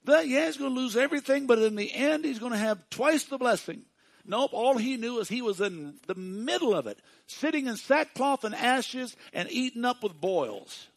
[0.04, 2.90] that, yeah, he's going to lose everything, but in the end, he's going to have
[2.90, 3.86] twice the blessing.
[4.26, 8.44] Nope, all he knew is he was in the middle of it, sitting in sackcloth
[8.44, 10.88] and ashes and eaten up with boils.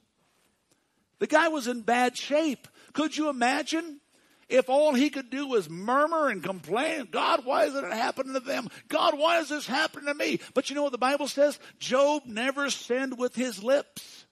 [1.18, 2.68] The guy was in bad shape.
[2.92, 4.00] Could you imagine
[4.48, 8.40] if all he could do was murmur and complain, God, why is it happening to
[8.40, 8.68] them?
[8.88, 10.38] God, why is this happening to me?
[10.54, 11.58] But you know what the Bible says?
[11.80, 14.26] Job never sinned with his lips.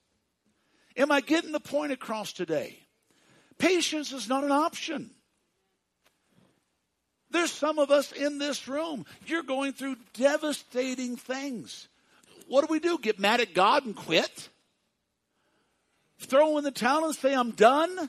[0.96, 2.78] Am I getting the point across today?
[3.58, 5.10] Patience is not an option.
[7.34, 11.88] There's some of us in this room, you're going through devastating things.
[12.46, 12.96] What do we do?
[12.96, 14.48] Get mad at God and quit?
[16.20, 18.08] Throw in the towel and say, I'm done?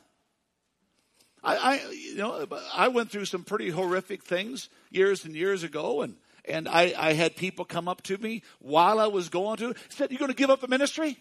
[1.44, 6.02] I, I, you know, I went through some pretty horrific things years and years ago,
[6.02, 6.18] and
[6.48, 10.12] and I, I had people come up to me while I was going to said,
[10.12, 11.18] "You going to give up the ministry?"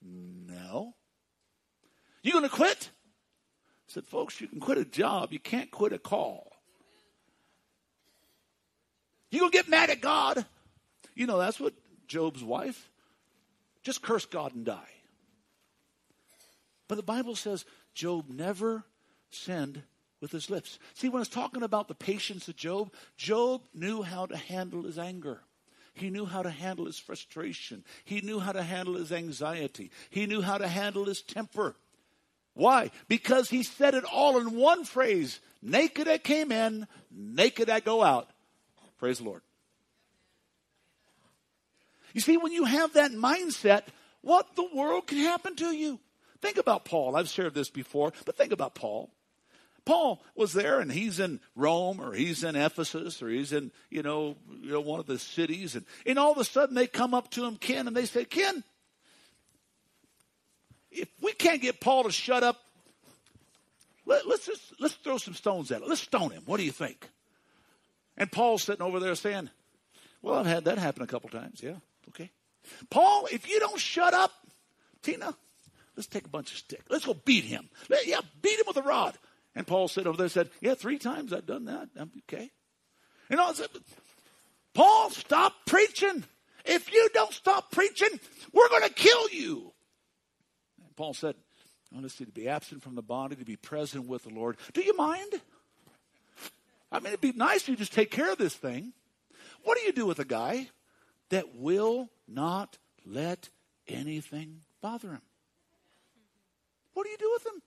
[0.00, 0.94] No.
[2.22, 2.90] You going to quit?
[3.92, 6.50] Said, folks, you can quit a job, you can't quit a call.
[9.30, 10.46] You to get mad at God?
[11.14, 11.74] You know, that's what
[12.06, 12.88] Job's wife
[13.82, 14.88] just curse God and die.
[16.88, 17.64] But the Bible says
[17.94, 18.84] Job never
[19.30, 19.82] sinned
[20.20, 20.78] with his lips.
[20.94, 24.98] See, when it's talking about the patience of Job, Job knew how to handle his
[24.98, 25.40] anger.
[25.94, 27.84] He knew how to handle his frustration.
[28.04, 29.90] He knew how to handle his anxiety.
[30.08, 31.76] He knew how to handle his temper.
[32.54, 32.90] Why?
[33.08, 38.02] Because he said it all in one phrase Naked I came in, naked I go
[38.02, 38.28] out.
[38.98, 39.42] Praise the Lord.
[42.12, 43.84] You see, when you have that mindset,
[44.20, 46.00] what the world can happen to you?
[46.40, 47.14] Think about Paul.
[47.14, 49.10] I've shared this before, but think about Paul.
[49.84, 54.02] Paul was there and he's in Rome or he's in Ephesus or he's in, you
[54.02, 57.14] know, you know one of the cities and, and all of a sudden they come
[57.14, 58.62] up to him, Ken, and they say, Ken,
[60.92, 62.58] if we can't get Paul to shut up,
[64.06, 65.88] let, us just let's throw some stones at it.
[65.88, 66.42] Let's stone him.
[66.46, 67.08] What do you think?
[68.16, 69.50] And Paul's sitting over there saying,
[70.20, 71.76] Well, I've had that happen a couple times, yeah.
[72.08, 72.30] Okay.
[72.90, 74.32] Paul, if you don't shut up,
[75.02, 75.34] Tina,
[75.96, 76.84] let's take a bunch of sticks.
[76.88, 77.68] Let's go beat him.
[78.04, 79.16] Yeah, beat him with a rod.
[79.54, 81.88] And Paul said over there, said, Yeah, three times I've done that.
[81.98, 82.50] I'm okay.
[83.30, 83.68] And I said,
[84.74, 86.24] Paul, stop preaching.
[86.64, 88.08] If you don't stop preaching,
[88.52, 89.72] we're going to kill you.
[90.96, 91.34] Paul said,
[91.94, 94.56] Honestly, to be absent from the body, to be present with the Lord.
[94.72, 95.40] Do you mind?
[96.90, 98.92] I mean, it'd be nice if you just take care of this thing.
[99.62, 100.68] What do you do with a guy
[101.32, 103.48] that will not let
[103.88, 105.22] anything bother him.
[106.94, 107.62] What do you do with him?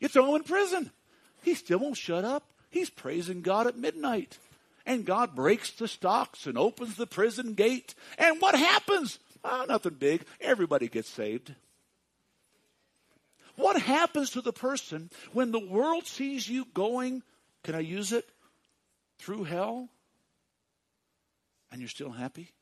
[0.00, 0.90] You throw him in prison.
[1.42, 2.44] He still won't shut up.
[2.70, 4.38] He's praising God at midnight.
[4.84, 7.94] And God breaks the stocks and opens the prison gate.
[8.18, 9.18] And what happens?
[9.44, 10.22] Oh, nothing big.
[10.40, 11.54] Everybody gets saved.
[13.56, 17.22] What happens to the person when the world sees you going,
[17.64, 18.28] can I use it,
[19.18, 19.88] through hell?
[21.70, 22.52] and you're still happy?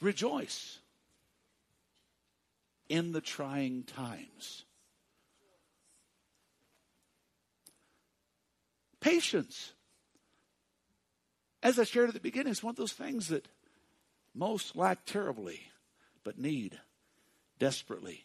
[0.00, 0.78] Rejoice
[2.88, 4.64] in the trying times.
[9.00, 9.72] Patience.
[11.66, 13.48] As I shared at the beginning, it's one of those things that
[14.32, 15.62] most lack terribly,
[16.22, 16.78] but need
[17.58, 18.24] desperately.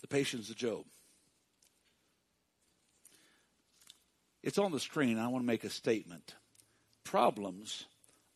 [0.00, 0.86] The patience of Job.
[4.42, 5.18] It's on the screen.
[5.18, 6.34] I want to make a statement.
[7.04, 7.84] Problems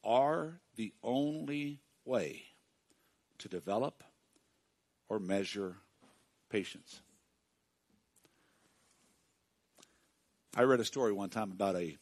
[0.04, 2.42] are the only way
[3.38, 4.04] to develop
[5.08, 5.76] or measure
[6.50, 7.00] patience.
[10.56, 11.98] I read a story one time about a,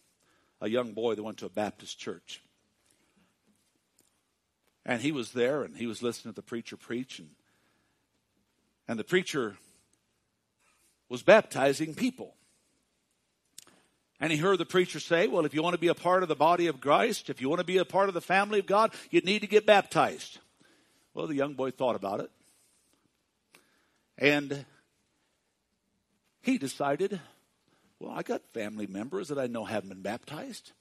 [0.60, 2.40] a young boy that went to a Baptist church.
[4.86, 7.30] And he was there and he was listening to the preacher preach and
[8.86, 9.56] and the preacher
[11.08, 12.34] was baptizing people.
[14.20, 16.28] And he heard the preacher say, Well, if you want to be a part of
[16.28, 18.66] the body of Christ, if you want to be a part of the family of
[18.66, 20.38] God, you need to get baptized.
[21.12, 22.30] Well, the young boy thought about it.
[24.16, 24.64] And
[26.42, 27.20] he decided,
[27.98, 30.72] Well, I got family members that I know haven't been baptized.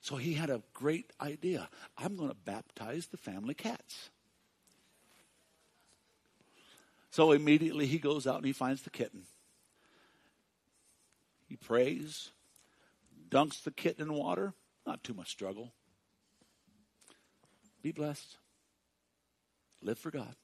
[0.00, 1.68] So he had a great idea.
[1.98, 4.10] I'm going to baptize the family cats.
[7.10, 9.24] So immediately he goes out and he finds the kitten.
[11.48, 12.30] He prays,
[13.28, 14.54] dunks the kitten in water.
[14.86, 15.72] Not too much struggle.
[17.82, 18.36] Be blessed.
[19.82, 20.34] Live for God.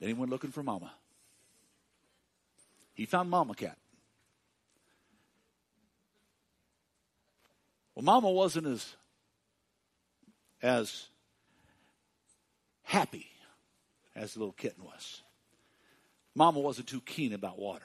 [0.00, 0.92] Anyone looking for mama?
[2.94, 3.78] He found mama cat.
[8.00, 8.94] Well, mama wasn't as
[10.62, 11.08] as
[12.82, 13.26] happy
[14.16, 15.20] as the little kitten was.
[16.34, 17.84] Mama wasn't too keen about water.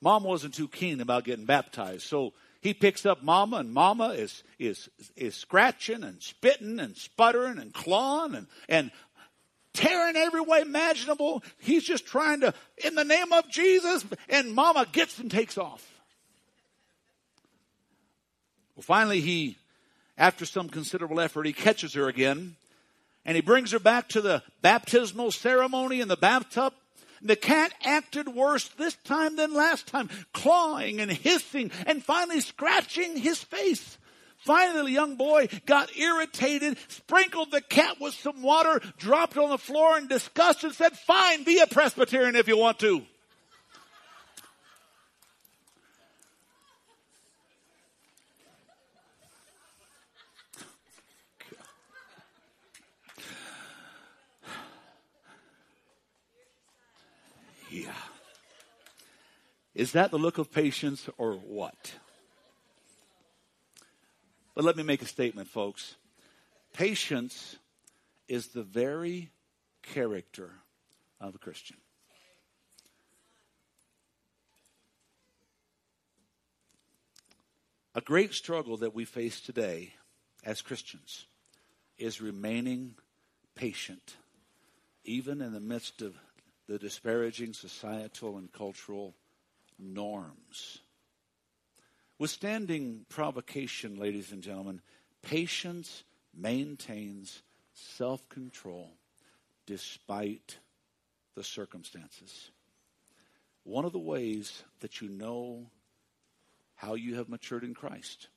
[0.00, 2.02] Mama wasn't too keen about getting baptized.
[2.02, 7.60] So he picks up Mama, and Mama is is is scratching and spitting and sputtering
[7.60, 8.90] and clawing and and
[9.74, 11.44] tearing every way imaginable.
[11.58, 12.52] He's just trying to,
[12.84, 15.93] in the name of Jesus, and Mama gets and takes off.
[18.76, 19.56] Well, finally, he,
[20.18, 22.56] after some considerable effort, he catches her again,
[23.24, 26.72] and he brings her back to the baptismal ceremony in the bathtub.
[27.22, 33.16] The cat acted worse this time than last time, clawing and hissing and finally scratching
[33.16, 33.96] his face.
[34.36, 39.48] Finally, the young boy got irritated, sprinkled the cat with some water, dropped it on
[39.48, 43.02] the floor in disgust and said, fine, be a Presbyterian if you want to.
[57.70, 57.90] Yeah.
[59.74, 61.94] Is that the look of patience or what?
[64.54, 65.96] But let me make a statement, folks.
[66.72, 67.56] Patience
[68.28, 69.30] is the very
[69.82, 70.50] character
[71.20, 71.76] of a Christian.
[77.96, 79.94] A great struggle that we face today
[80.44, 81.26] as Christians
[81.96, 82.94] is remaining
[83.54, 84.16] patient,
[85.04, 86.14] even in the midst of
[86.66, 89.14] the disparaging societal and cultural
[89.78, 90.78] norms.
[92.18, 94.80] Withstanding provocation, ladies and gentlemen,
[95.22, 97.42] patience maintains
[97.74, 98.92] self control
[99.66, 100.58] despite
[101.34, 102.50] the circumstances.
[103.64, 105.66] One of the ways that you know
[106.76, 108.28] how you have matured in Christ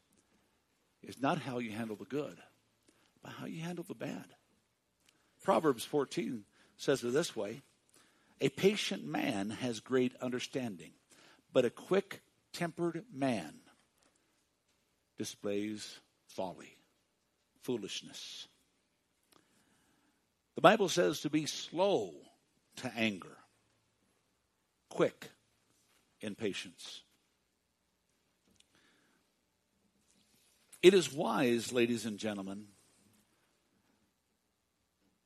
[1.03, 2.37] is not how you handle the good,
[3.21, 4.25] but how you handle the bad.
[5.43, 6.43] Proverbs 14
[6.77, 7.61] says it this way
[8.41, 10.91] A patient man has great understanding,
[11.57, 12.21] but a quick
[12.53, 13.51] tempered man
[15.17, 16.77] displays folly,
[17.63, 18.47] foolishness.
[20.53, 22.13] The Bible says to be slow
[22.75, 23.37] to anger,
[24.91, 25.31] quick
[26.21, 27.01] in patience.
[30.83, 32.65] It is wise, ladies and gentlemen,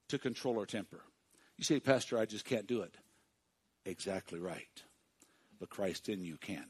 [0.07, 1.01] to control our temper.
[1.57, 2.95] You say, Pastor, I just can't do it.
[3.84, 4.82] Exactly right.
[5.62, 6.66] But Christ in you can.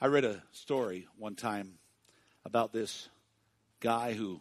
[0.00, 1.72] I read a story one time
[2.44, 3.08] about this
[3.80, 4.40] guy who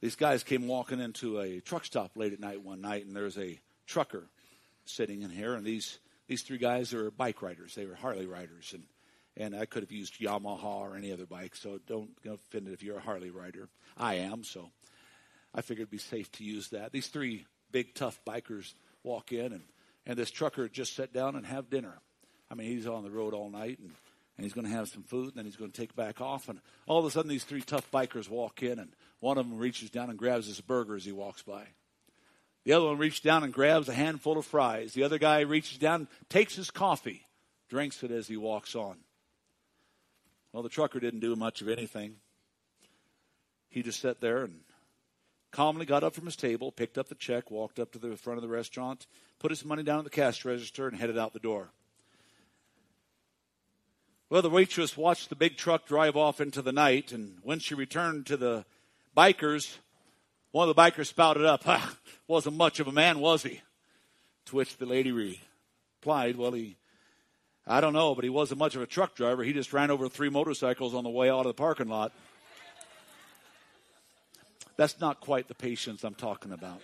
[0.00, 3.38] these guys came walking into a truck stop late at night one night, and there's
[3.38, 4.26] a trucker
[4.84, 7.76] sitting in here, and these these three guys are bike riders.
[7.76, 8.82] They were Harley riders, and
[9.36, 12.82] and I could have used Yamaha or any other bike, so don't get offended if
[12.82, 13.68] you're a Harley rider.
[13.96, 14.72] I am, so
[15.54, 16.90] I figured it'd be safe to use that.
[16.90, 18.72] These three big tough bikers
[19.04, 19.62] walk in, and
[20.06, 21.98] and this trucker just sat down and have dinner.
[22.50, 23.90] I mean, he's on the road all night, and
[24.36, 26.48] and he's going to have some food, and then he's going to take back off.
[26.48, 28.88] And all of a sudden, these three tough bikers walk in, and
[29.20, 31.64] one of them reaches down and grabs his burger as he walks by.
[32.64, 34.94] The other one reaches down and grabs a handful of fries.
[34.94, 37.26] The other guy reaches down, takes his coffee,
[37.68, 38.96] drinks it as he walks on.
[40.52, 42.16] Well, the trucker didn't do much of anything.
[43.68, 44.60] He just sat there and
[45.56, 48.36] calmly got up from his table, picked up the check, walked up to the front
[48.36, 49.06] of the restaurant,
[49.38, 51.70] put his money down at the cash register, and headed out the door.
[54.28, 57.74] Well, the waitress watched the big truck drive off into the night, and when she
[57.74, 58.66] returned to the
[59.16, 59.78] bikers,
[60.52, 61.96] one of the bikers spouted up, ha,
[62.28, 63.62] wasn't much of a man, was he?
[64.46, 66.76] To which the lady replied, well, he,
[67.66, 69.42] I don't know, but he wasn't much of a truck driver.
[69.42, 72.12] He just ran over three motorcycles on the way out of the parking lot.
[74.76, 76.82] That's not quite the patience I'm talking about.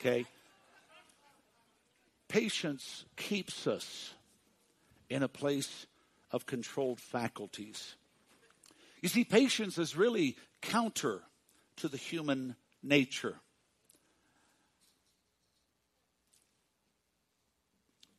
[0.00, 0.24] Okay?
[2.28, 4.14] Patience keeps us
[5.08, 5.86] in a place
[6.30, 7.96] of controlled faculties.
[9.02, 11.22] You see, patience is really counter
[11.76, 13.36] to the human nature.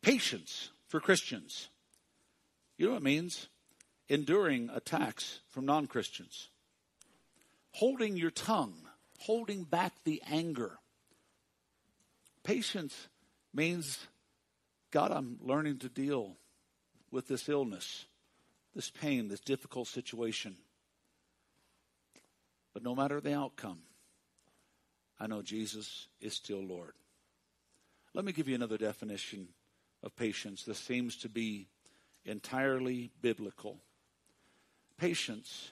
[0.01, 1.70] Patience for Christians.
[2.78, 3.47] You know what it means?
[4.09, 6.49] Enduring attacks from non Christians.
[7.72, 8.76] Holding your tongue,
[9.20, 10.78] holding back the anger.
[12.44, 13.08] Patience
[13.54, 14.08] means
[14.92, 16.36] God, I'm learning to deal
[17.12, 18.06] with this illness,
[18.76, 20.58] this pain, this difficult situation.
[22.74, 23.80] But no matter the outcome,
[25.20, 26.94] I know Jesus is still Lord.
[28.14, 29.48] Let me give you another definition
[30.04, 30.64] of patience.
[30.64, 31.68] This seems to be
[32.26, 33.78] entirely biblical.
[34.98, 35.72] Patience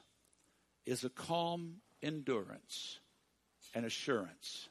[0.85, 2.99] is a calm endurance
[3.73, 4.69] and assurance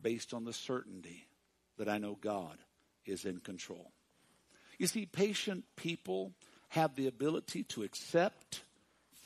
[0.00, 1.26] based on the certainty
[1.78, 2.58] that I know God
[3.04, 3.92] is in control.
[4.78, 6.32] You see, patient people
[6.68, 8.62] have the ability to accept,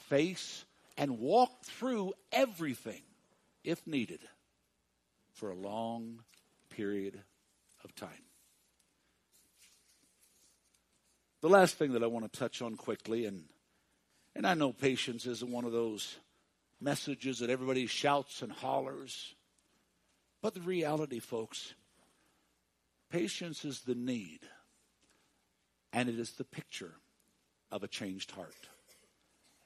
[0.08, 0.64] face,
[0.96, 3.02] and walk through everything
[3.64, 4.20] if needed
[5.32, 6.20] for a long
[6.70, 7.20] period
[7.84, 8.10] of time.
[11.40, 13.44] The last thing that I want to touch on quickly, and,
[14.36, 16.16] and I know patience isn't one of those
[16.80, 19.34] messages that everybody shouts and hollers,
[20.42, 21.74] but the reality, folks,
[23.10, 24.40] patience is the need,
[25.92, 26.94] and it is the picture
[27.70, 28.68] of a changed heart.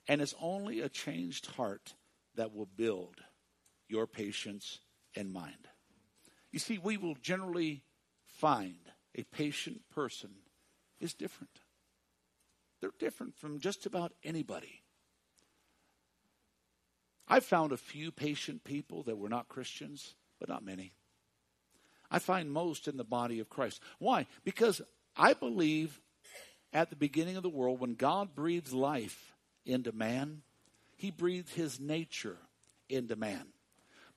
[0.09, 1.95] And it's only a changed heart
[2.35, 3.17] that will build
[3.89, 4.81] your patience
[5.17, 5.69] and mind.
[6.51, 7.83] You see, we will generally
[8.27, 8.77] find
[9.15, 10.31] a patient person
[11.01, 11.61] is different.
[12.81, 14.84] They're different from just about anybody.
[17.29, 20.93] I've found a few patient people that were not Christians, but not many.
[22.11, 23.81] I find most in the body of Christ.
[23.99, 24.27] Why?
[24.45, 24.83] Because
[25.17, 26.01] I believe
[26.73, 29.33] at the beginning of the world, when God breathed life
[29.65, 30.43] into man,
[30.97, 32.37] he breathed his nature
[32.89, 33.47] into man.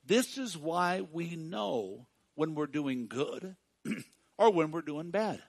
[0.05, 3.55] This is why we know when we're doing good
[4.37, 5.41] or when we're doing bad.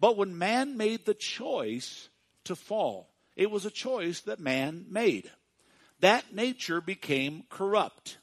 [0.00, 2.08] But when man made the choice
[2.44, 5.30] to fall, it was a choice that man made.
[6.02, 8.18] That nature became corrupt.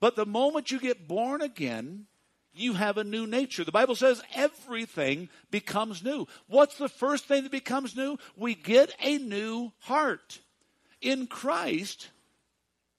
[0.00, 2.06] But the moment you get born again,
[2.54, 3.64] you have a new nature.
[3.64, 6.26] The Bible says everything becomes new.
[6.48, 8.18] What's the first thing that becomes new?
[8.34, 10.40] We get a new heart.
[11.02, 12.08] In Christ,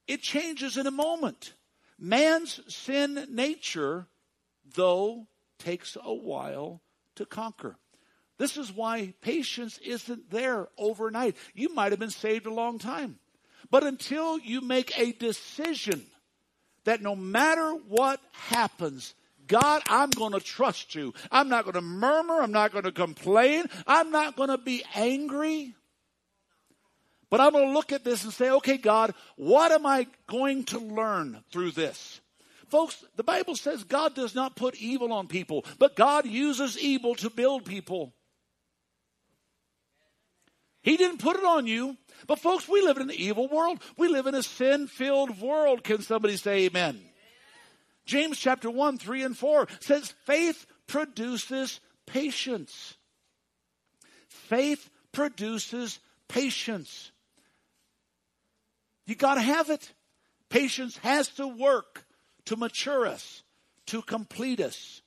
[0.06, 1.54] it changes in a moment.
[1.98, 4.06] Man's sin nature,
[4.74, 5.26] though,
[5.58, 6.80] takes a while
[7.16, 7.76] to conquer.
[8.38, 11.36] This is why patience isn't there overnight.
[11.52, 13.18] You might have been saved a long time.
[13.70, 16.04] But until you make a decision
[16.84, 19.14] that no matter what happens,
[19.46, 21.12] God, I'm going to trust you.
[21.30, 22.40] I'm not going to murmur.
[22.40, 23.64] I'm not going to complain.
[23.86, 25.74] I'm not going to be angry.
[27.30, 30.64] But I'm going to look at this and say, okay, God, what am I going
[30.64, 32.20] to learn through this?
[32.68, 37.14] Folks, the Bible says God does not put evil on people, but God uses evil
[37.16, 38.14] to build people.
[40.82, 41.96] He didn't put it on you.
[42.26, 43.80] But folks, we live in an evil world.
[43.96, 45.84] We live in a sin filled world.
[45.84, 47.00] Can somebody say amen?
[48.04, 52.94] James chapter 1, 3 and 4 says faith produces patience.
[54.28, 57.12] Faith produces patience.
[59.06, 59.92] You got to have it.
[60.48, 62.06] Patience has to work
[62.46, 63.42] to mature us,
[63.86, 65.02] to complete us.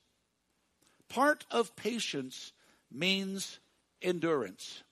[1.08, 2.52] Part of patience
[2.90, 3.58] means
[4.00, 4.82] endurance.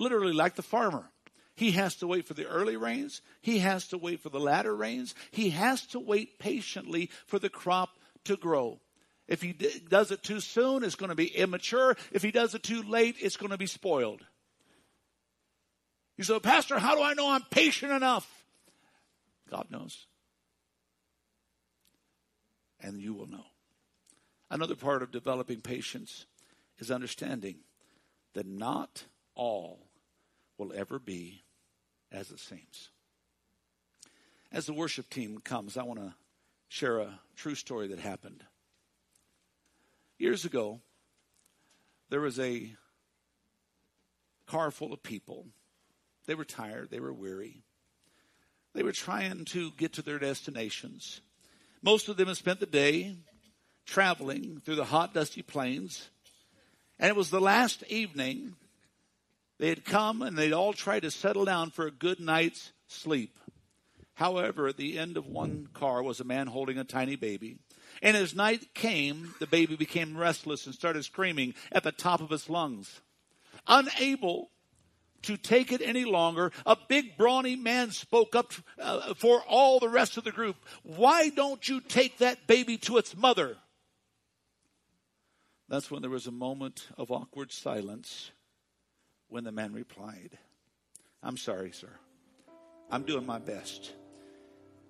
[0.00, 1.10] Literally, like the farmer.
[1.54, 3.20] He has to wait for the early rains.
[3.42, 5.14] He has to wait for the latter rains.
[5.30, 7.90] He has to wait patiently for the crop
[8.24, 8.80] to grow.
[9.28, 11.98] If he does it too soon, it's going to be immature.
[12.12, 14.24] If he does it too late, it's going to be spoiled.
[16.16, 18.26] You say, Pastor, how do I know I'm patient enough?
[19.50, 20.06] God knows.
[22.80, 23.44] And you will know.
[24.50, 26.24] Another part of developing patience
[26.78, 27.56] is understanding
[28.32, 29.89] that not all
[30.60, 31.42] will ever be
[32.12, 32.90] as it seems.
[34.52, 36.14] As the worship team comes, I want to
[36.68, 38.44] share a true story that happened.
[40.18, 40.80] Years ago,
[42.10, 42.74] there was a
[44.46, 45.46] car full of people.
[46.26, 47.62] They were tired, they were weary.
[48.74, 51.22] They were trying to get to their destinations.
[51.82, 53.16] Most of them had spent the day
[53.86, 56.10] traveling through the hot, dusty plains.
[56.98, 58.56] And it was the last evening
[59.60, 63.38] they had come and they'd all tried to settle down for a good night's sleep.
[64.14, 67.58] However, at the end of one car was a man holding a tiny baby.
[68.00, 72.32] And as night came, the baby became restless and started screaming at the top of
[72.32, 73.02] its lungs.
[73.66, 74.50] Unable
[75.22, 79.90] to take it any longer, a big brawny man spoke up uh, for all the
[79.90, 80.56] rest of the group.
[80.84, 83.58] Why don't you take that baby to its mother?
[85.68, 88.30] That's when there was a moment of awkward silence
[89.30, 90.36] when the man replied,
[91.22, 91.90] I'm sorry, sir.
[92.90, 93.92] I'm doing my best.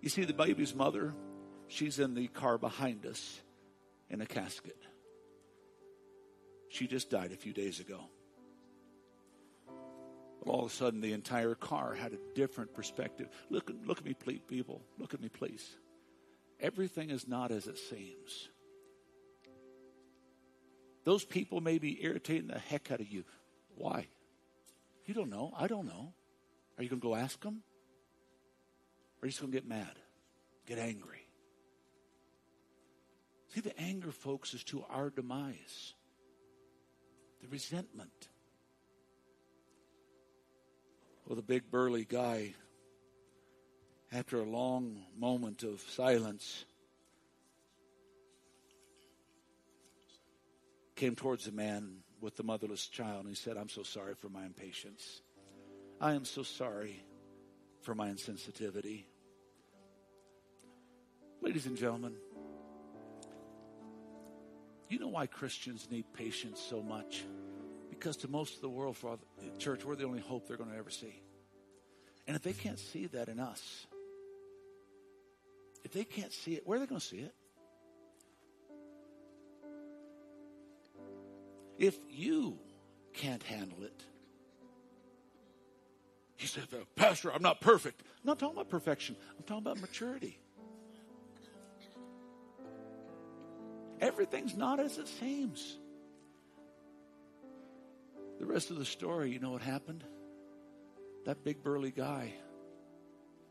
[0.01, 1.15] You see, the baby's mother,
[1.69, 3.41] she's in the car behind us
[4.09, 4.79] in a casket.
[6.71, 8.01] She just died a few days ago.
[10.43, 13.29] But all of a sudden, the entire car had a different perspective.
[13.51, 14.81] Look, look at me, please, people.
[14.99, 15.77] Look at me, please.
[16.59, 18.49] Everything is not as it seems.
[21.05, 23.25] Those people may be irritating the heck out of you.
[23.77, 24.07] Why?
[25.11, 25.53] You don't know.
[25.59, 26.13] I don't know.
[26.79, 27.65] Are you going to go ask them?
[29.17, 29.91] Or are you just going to get mad,
[30.69, 31.27] get angry?
[33.49, 35.95] See, the anger, folks, is to our demise.
[37.43, 38.29] The resentment.
[41.27, 42.55] Well, the big burly guy,
[44.13, 46.67] after a long moment of silence,
[50.95, 54.29] came towards the man with the motherless child and he said, I'm so sorry for
[54.29, 55.23] my impatience.
[56.01, 57.03] I am so sorry
[57.83, 59.05] for my insensitivity.
[61.43, 62.15] Ladies and gentlemen,
[64.89, 67.25] you know why Christians need patience so much?
[67.89, 70.71] Because to most of the world, for the church, we're the only hope they're going
[70.71, 71.23] to ever see.
[72.27, 73.87] And if they can't see that in us,
[75.85, 77.35] if they can't see it, where are they going to see it?
[81.81, 82.59] If you
[83.15, 84.05] can't handle it,
[86.37, 86.65] he said,
[86.95, 88.03] Pastor, I'm not perfect.
[88.03, 89.17] I'm not talking about perfection.
[89.39, 90.39] I'm talking about maturity.
[93.99, 95.79] Everything's not as it seems.
[98.39, 100.05] The rest of the story, you know what happened?
[101.25, 102.35] That big burly guy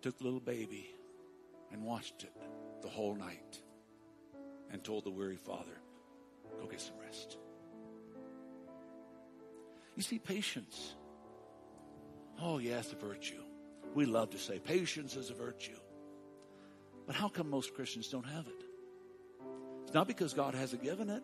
[0.04, 0.88] took little baby
[1.72, 2.34] and watched it
[2.84, 3.60] the whole night
[4.72, 5.82] and told the weary father,
[6.60, 7.38] Go get some rest.
[10.00, 10.96] You see, patience.
[12.42, 13.44] Oh, yes, a virtue.
[13.94, 15.76] We love to say patience is a virtue.
[17.06, 18.64] But how come most Christians don't have it?
[19.84, 21.24] It's not because God hasn't given it.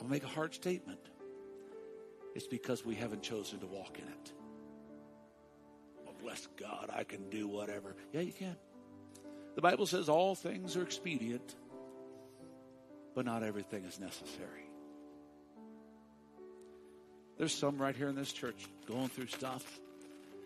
[0.00, 1.00] I'll make a hard statement.
[2.36, 4.32] It's because we haven't chosen to walk in it.
[6.04, 7.96] Well, bless God, I can do whatever.
[8.12, 8.54] Yeah, you can.
[9.56, 11.56] The Bible says all things are expedient,
[13.16, 14.65] but not everything is necessary.
[17.38, 18.56] There's some right here in this church
[18.88, 19.64] going through stuff.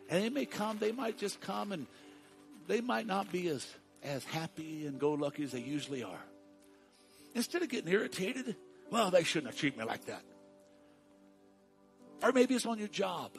[0.09, 1.87] And they may come, they might just come and
[2.67, 3.67] they might not be as
[4.03, 6.25] as happy and go lucky as they usually are.
[7.35, 8.57] Instead of getting irritated,
[8.91, 10.23] well, they shouldn't have treated me like that.
[12.23, 13.31] Or maybe it's on your job.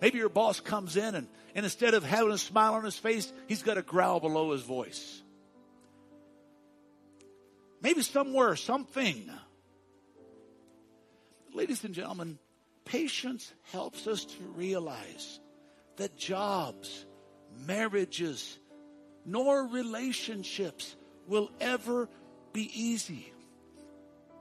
[0.00, 3.32] Maybe your boss comes in and, and instead of having a smile on his face,
[3.46, 5.22] he's got a growl below his voice.
[7.80, 9.30] Maybe somewhere, something.
[11.52, 12.38] Ladies and gentlemen,
[12.88, 15.40] patience helps us to realize
[15.96, 17.04] that jobs,
[17.66, 18.58] marriages,
[19.26, 22.08] nor relationships will ever
[22.54, 23.30] be easy.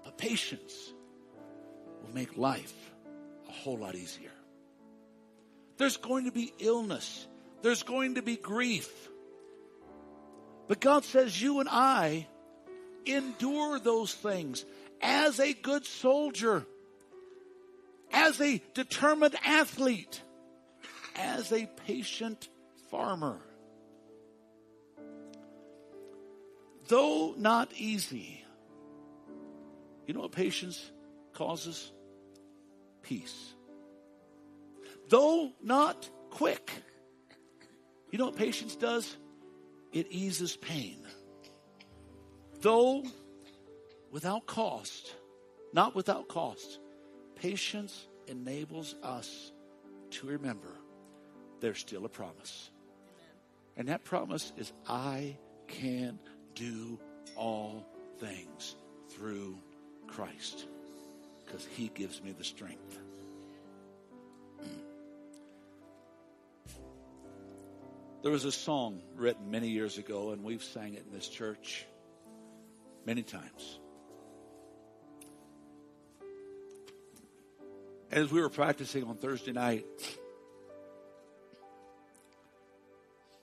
[0.03, 0.93] But patience
[2.01, 2.73] will make life
[3.49, 4.31] a whole lot easier.
[5.77, 7.27] There's going to be illness.
[7.61, 8.89] There's going to be grief.
[10.69, 12.27] But God says you and I
[13.05, 14.65] endure those things
[15.01, 16.65] as a good soldier,
[18.17, 20.21] as a determined athlete,
[21.15, 22.49] as a patient
[22.89, 23.39] farmer.
[26.87, 28.43] though not easy.
[30.05, 30.91] You know what patience
[31.33, 31.91] causes?
[33.01, 33.53] Peace.
[35.09, 36.71] Though not quick.
[38.11, 39.15] You know what patience does?
[39.91, 40.99] It eases pain.
[42.61, 43.03] Though
[44.11, 45.13] without cost,
[45.73, 46.79] not without cost,
[47.37, 49.51] patience enables us
[50.11, 50.73] to remember
[51.59, 52.69] there's still a promise.
[53.75, 56.19] And that promise is I can
[56.55, 56.99] do
[57.35, 57.85] all
[58.19, 58.75] things
[59.09, 59.57] through
[60.07, 60.65] Christ
[61.45, 62.99] because he gives me the strength.
[64.59, 64.67] Hmm.
[68.23, 71.85] There was a song written many years ago, and we've sang it in this church
[73.05, 73.79] many times.
[78.17, 79.85] As we were practicing on Thursday night,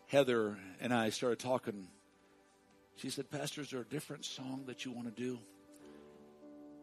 [0.08, 1.86] Heather and I started talking
[2.96, 5.38] she said, Pastor, is there a different song that you want to do?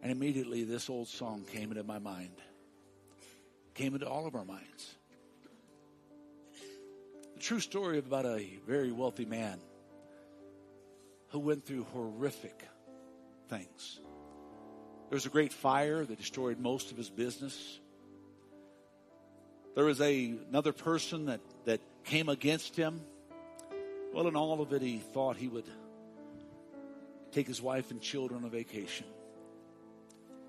[0.02, 2.32] And immediately this old song came into my mind,
[3.74, 4.96] came into all of our minds.
[7.34, 9.60] The true story about a very wealthy man
[11.32, 12.66] who went through horrific
[13.50, 14.00] things.
[15.12, 17.81] There was a great fire that destroyed most of his business.
[19.76, 23.02] There was a, another person that, that came against him.
[24.14, 25.66] Well, in all of it, he thought he would
[27.32, 29.06] take his wife and children on a vacation.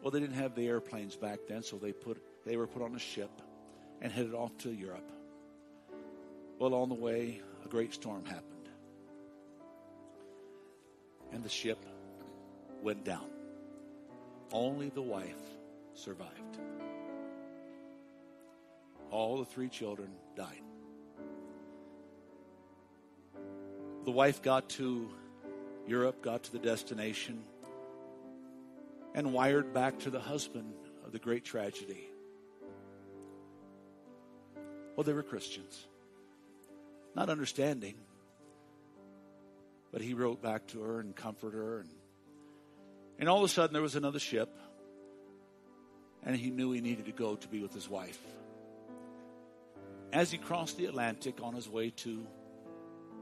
[0.02, 2.96] Well, they didn't have the airplanes back then, so they put they were put on
[2.96, 3.30] a ship
[4.00, 5.08] and headed off to Europe.
[6.58, 8.68] Well, on the way, a great storm happened,
[11.32, 11.78] and the ship
[12.82, 13.30] went down.
[14.52, 15.38] Only the wife
[15.94, 16.58] survived.
[19.12, 20.62] All the three children died.
[24.06, 25.08] The wife got to
[25.86, 27.44] Europe, got to the destination,
[29.14, 30.72] and wired back to the husband
[31.04, 32.08] of the great tragedy.
[34.96, 35.86] Well, they were Christians,
[37.14, 37.96] not understanding,
[39.92, 41.80] but he wrote back to her and comforted her.
[41.80, 41.90] And,
[43.18, 44.48] and all of a sudden, there was another ship,
[46.24, 48.18] and he knew he needed to go to be with his wife.
[50.12, 52.26] As he crossed the Atlantic on his way to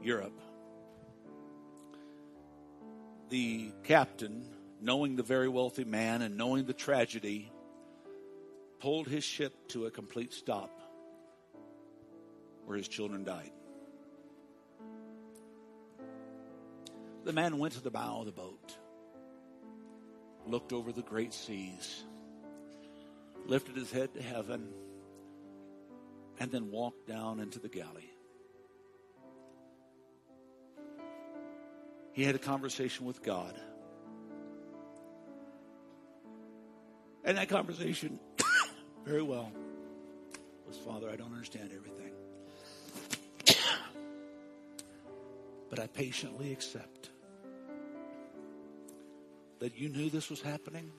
[0.01, 0.37] Europe,
[3.29, 4.43] the captain,
[4.81, 7.49] knowing the very wealthy man and knowing the tragedy,
[8.81, 10.69] pulled his ship to a complete stop
[12.65, 13.51] where his children died.
[17.23, 18.77] The man went to the bow of the boat,
[20.45, 22.03] looked over the great seas,
[23.45, 24.73] lifted his head to heaven,
[26.41, 28.09] and then walked down into the galley.
[32.13, 33.53] He had a conversation with God.
[37.23, 38.19] And that conversation,
[39.05, 39.51] very well,
[40.67, 42.11] was Father, I don't understand everything.
[45.69, 47.11] but I patiently accept
[49.59, 50.91] that you knew this was happening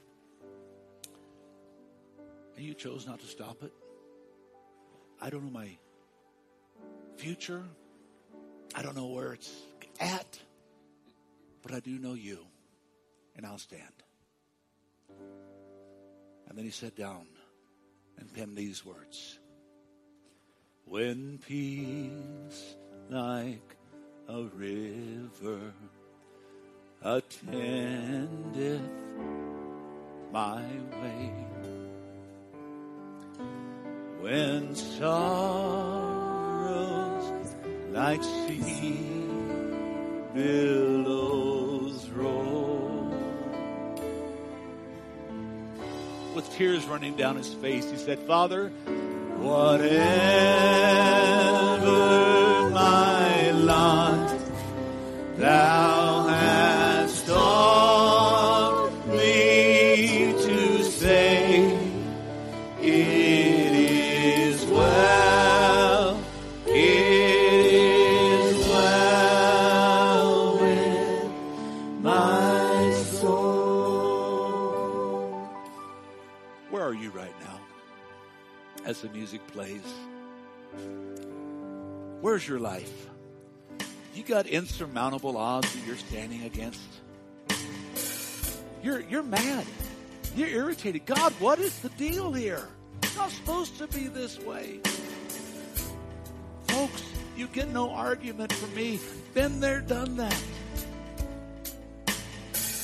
[2.57, 3.73] and you chose not to stop it.
[5.23, 5.69] I don't know my
[7.17, 7.63] future.
[8.75, 9.53] I don't know where it's
[10.01, 10.37] at.
[11.63, 12.41] But I do know you,
[13.37, 14.03] and I'll stand.
[16.49, 17.27] And then he sat down
[18.19, 19.39] and penned these words
[20.87, 22.75] When peace
[23.09, 23.77] like
[24.29, 25.73] a river
[27.01, 28.81] attendeth
[30.33, 30.63] my
[31.01, 31.52] way,
[34.23, 35.13] when sorrows
[37.91, 38.97] like sea
[40.33, 43.13] billows roll.
[46.37, 48.69] With tears running down his face, he said, Father,
[49.39, 49.93] whatever
[78.93, 79.81] as the music plays?
[82.21, 83.09] Where's your life?
[84.15, 86.91] You got insurmountable odds that you're standing against.
[88.83, 89.65] You're you're mad.
[90.37, 91.07] You're irritated.
[91.07, 92.69] God, what is the deal here?
[93.03, 94.81] It's not supposed to be this way.
[96.69, 97.03] Folks,
[97.35, 99.01] you get no argument from me.
[99.33, 100.43] Been there, done that.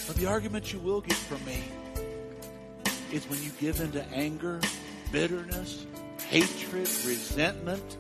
[0.06, 1.62] But the argument you will get from me
[3.12, 4.58] is when you give into anger,
[5.12, 5.86] bitterness,
[6.30, 7.96] hatred, resentment,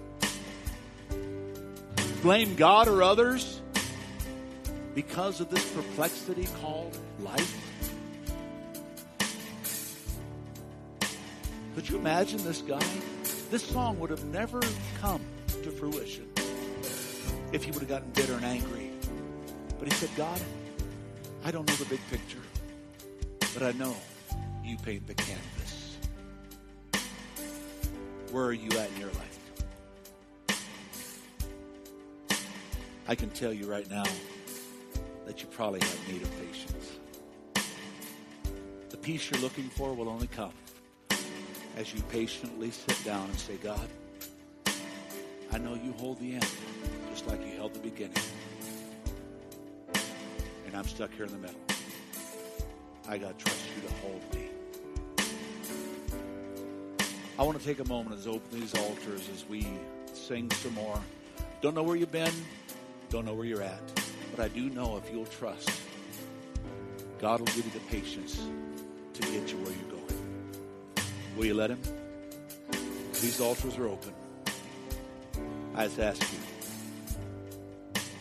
[2.22, 3.62] blame God or others
[4.94, 7.64] because of this perplexity called life.
[11.74, 12.84] Could you imagine this guy?
[13.50, 14.60] This song would have never
[15.00, 15.22] come
[15.62, 16.28] to fruition
[17.52, 18.90] if he would have gotten bitter and angry.
[19.78, 20.40] But he said, God,
[21.44, 22.42] I don't know the big picture,
[23.54, 23.96] but I know
[24.64, 25.57] you paint the canvas.
[28.30, 29.38] Where are you at in your life?
[33.08, 34.04] I can tell you right now
[35.26, 36.98] that you probably have need of patience.
[38.90, 40.52] The peace you're looking for will only come
[41.78, 43.88] as you patiently sit down and say, God,
[45.50, 46.46] I know you hold the end
[47.10, 48.22] just like you held the beginning.
[50.66, 51.60] And I'm stuck here in the middle.
[53.08, 54.47] I got to trust you to hold me.
[57.38, 59.64] I want to take a moment as open these altars as we
[60.12, 61.00] sing some more.
[61.62, 62.32] Don't know where you've been,
[63.10, 63.80] don't know where you're at,
[64.34, 65.70] but I do know if you'll trust,
[67.20, 68.44] God will give you the patience
[69.14, 70.20] to get you where you're going.
[71.36, 71.80] Will you let Him?
[73.12, 74.12] These altars are open.
[75.76, 76.38] I just ask you,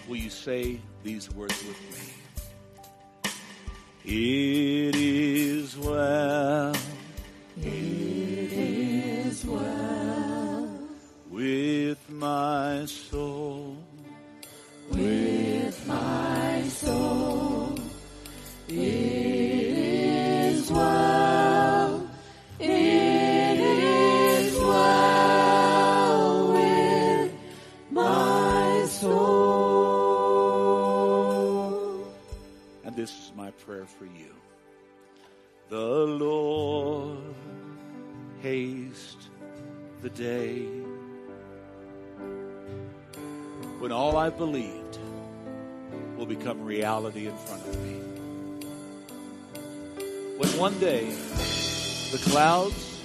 [0.07, 2.13] will you say these words with me?
[4.05, 6.56] It is well.
[47.27, 47.93] In front of me.
[50.37, 51.05] When one day
[52.11, 52.99] the clouds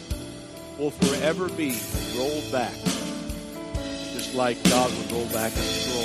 [0.79, 1.77] will forever be
[2.17, 2.75] rolled back,
[4.15, 6.05] just like God would roll back a scroll.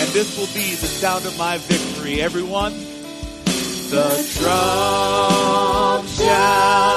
[0.00, 2.20] And this will be the sound of my victory.
[2.20, 2.72] Everyone,
[3.90, 6.93] the trump shall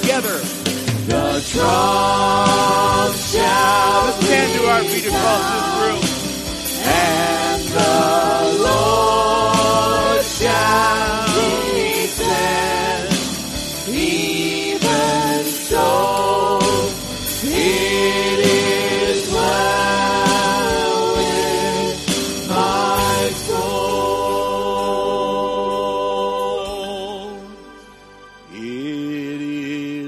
[0.00, 0.38] together.
[1.06, 6.04] The trump shall Let's stand to our feet across this room.
[6.84, 12.76] And the Lord shall descend.
[12.76, 12.85] Even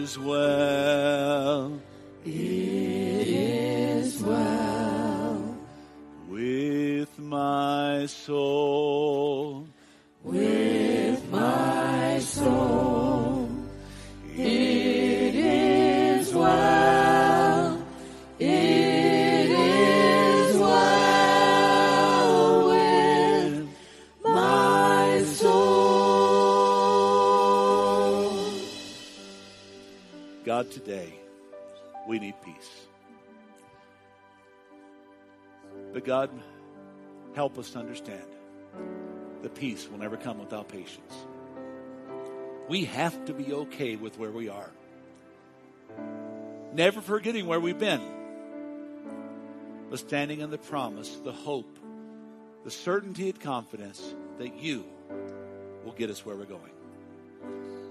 [0.08, 0.47] is well.
[30.70, 31.12] Today
[32.06, 32.86] we need peace.
[35.92, 36.30] But God,
[37.34, 38.24] help us to understand
[39.42, 41.14] the peace will never come without patience.
[42.68, 44.70] We have to be okay with where we are.
[46.74, 48.02] Never forgetting where we've been,
[49.88, 51.78] but standing in the promise, the hope,
[52.64, 54.84] the certainty and confidence that you
[55.84, 56.72] will get us where we're going.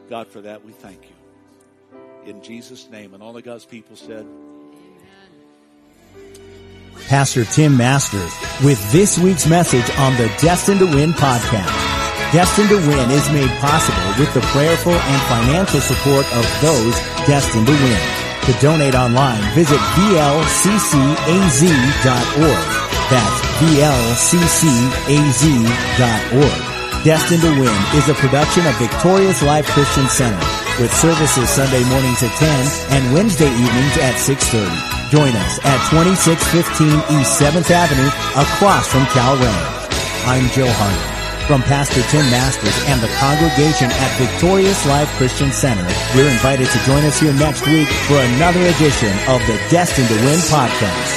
[0.09, 1.26] God, for that we thank you.
[2.28, 4.28] In Jesus' name, and all of God's people said,
[7.07, 11.71] Pastor Tim Masters with this week's message on the Destined to Win podcast.
[12.34, 17.67] Destined to Win is made possible with the prayerful and financial support of those destined
[17.67, 18.01] to win.
[18.43, 20.67] To donate online, visit vlccaz.org.
[23.07, 24.43] That's vlccaz.org.
[27.05, 32.21] Destined to Win is a production of Victorious Life Christian Center with services Sunday mornings
[32.21, 32.49] at 10
[32.93, 34.69] and Wednesday evenings at 6.30.
[35.09, 39.93] Join us at 2615 East 7th Avenue across from Cal Ranch.
[40.30, 41.17] I'm Joe Hart.
[41.47, 46.80] From Pastor Tim Masters and the congregation at Victorious Life Christian Center, you're invited to
[46.86, 51.16] join us here next week for another edition of the Destined to Win podcast.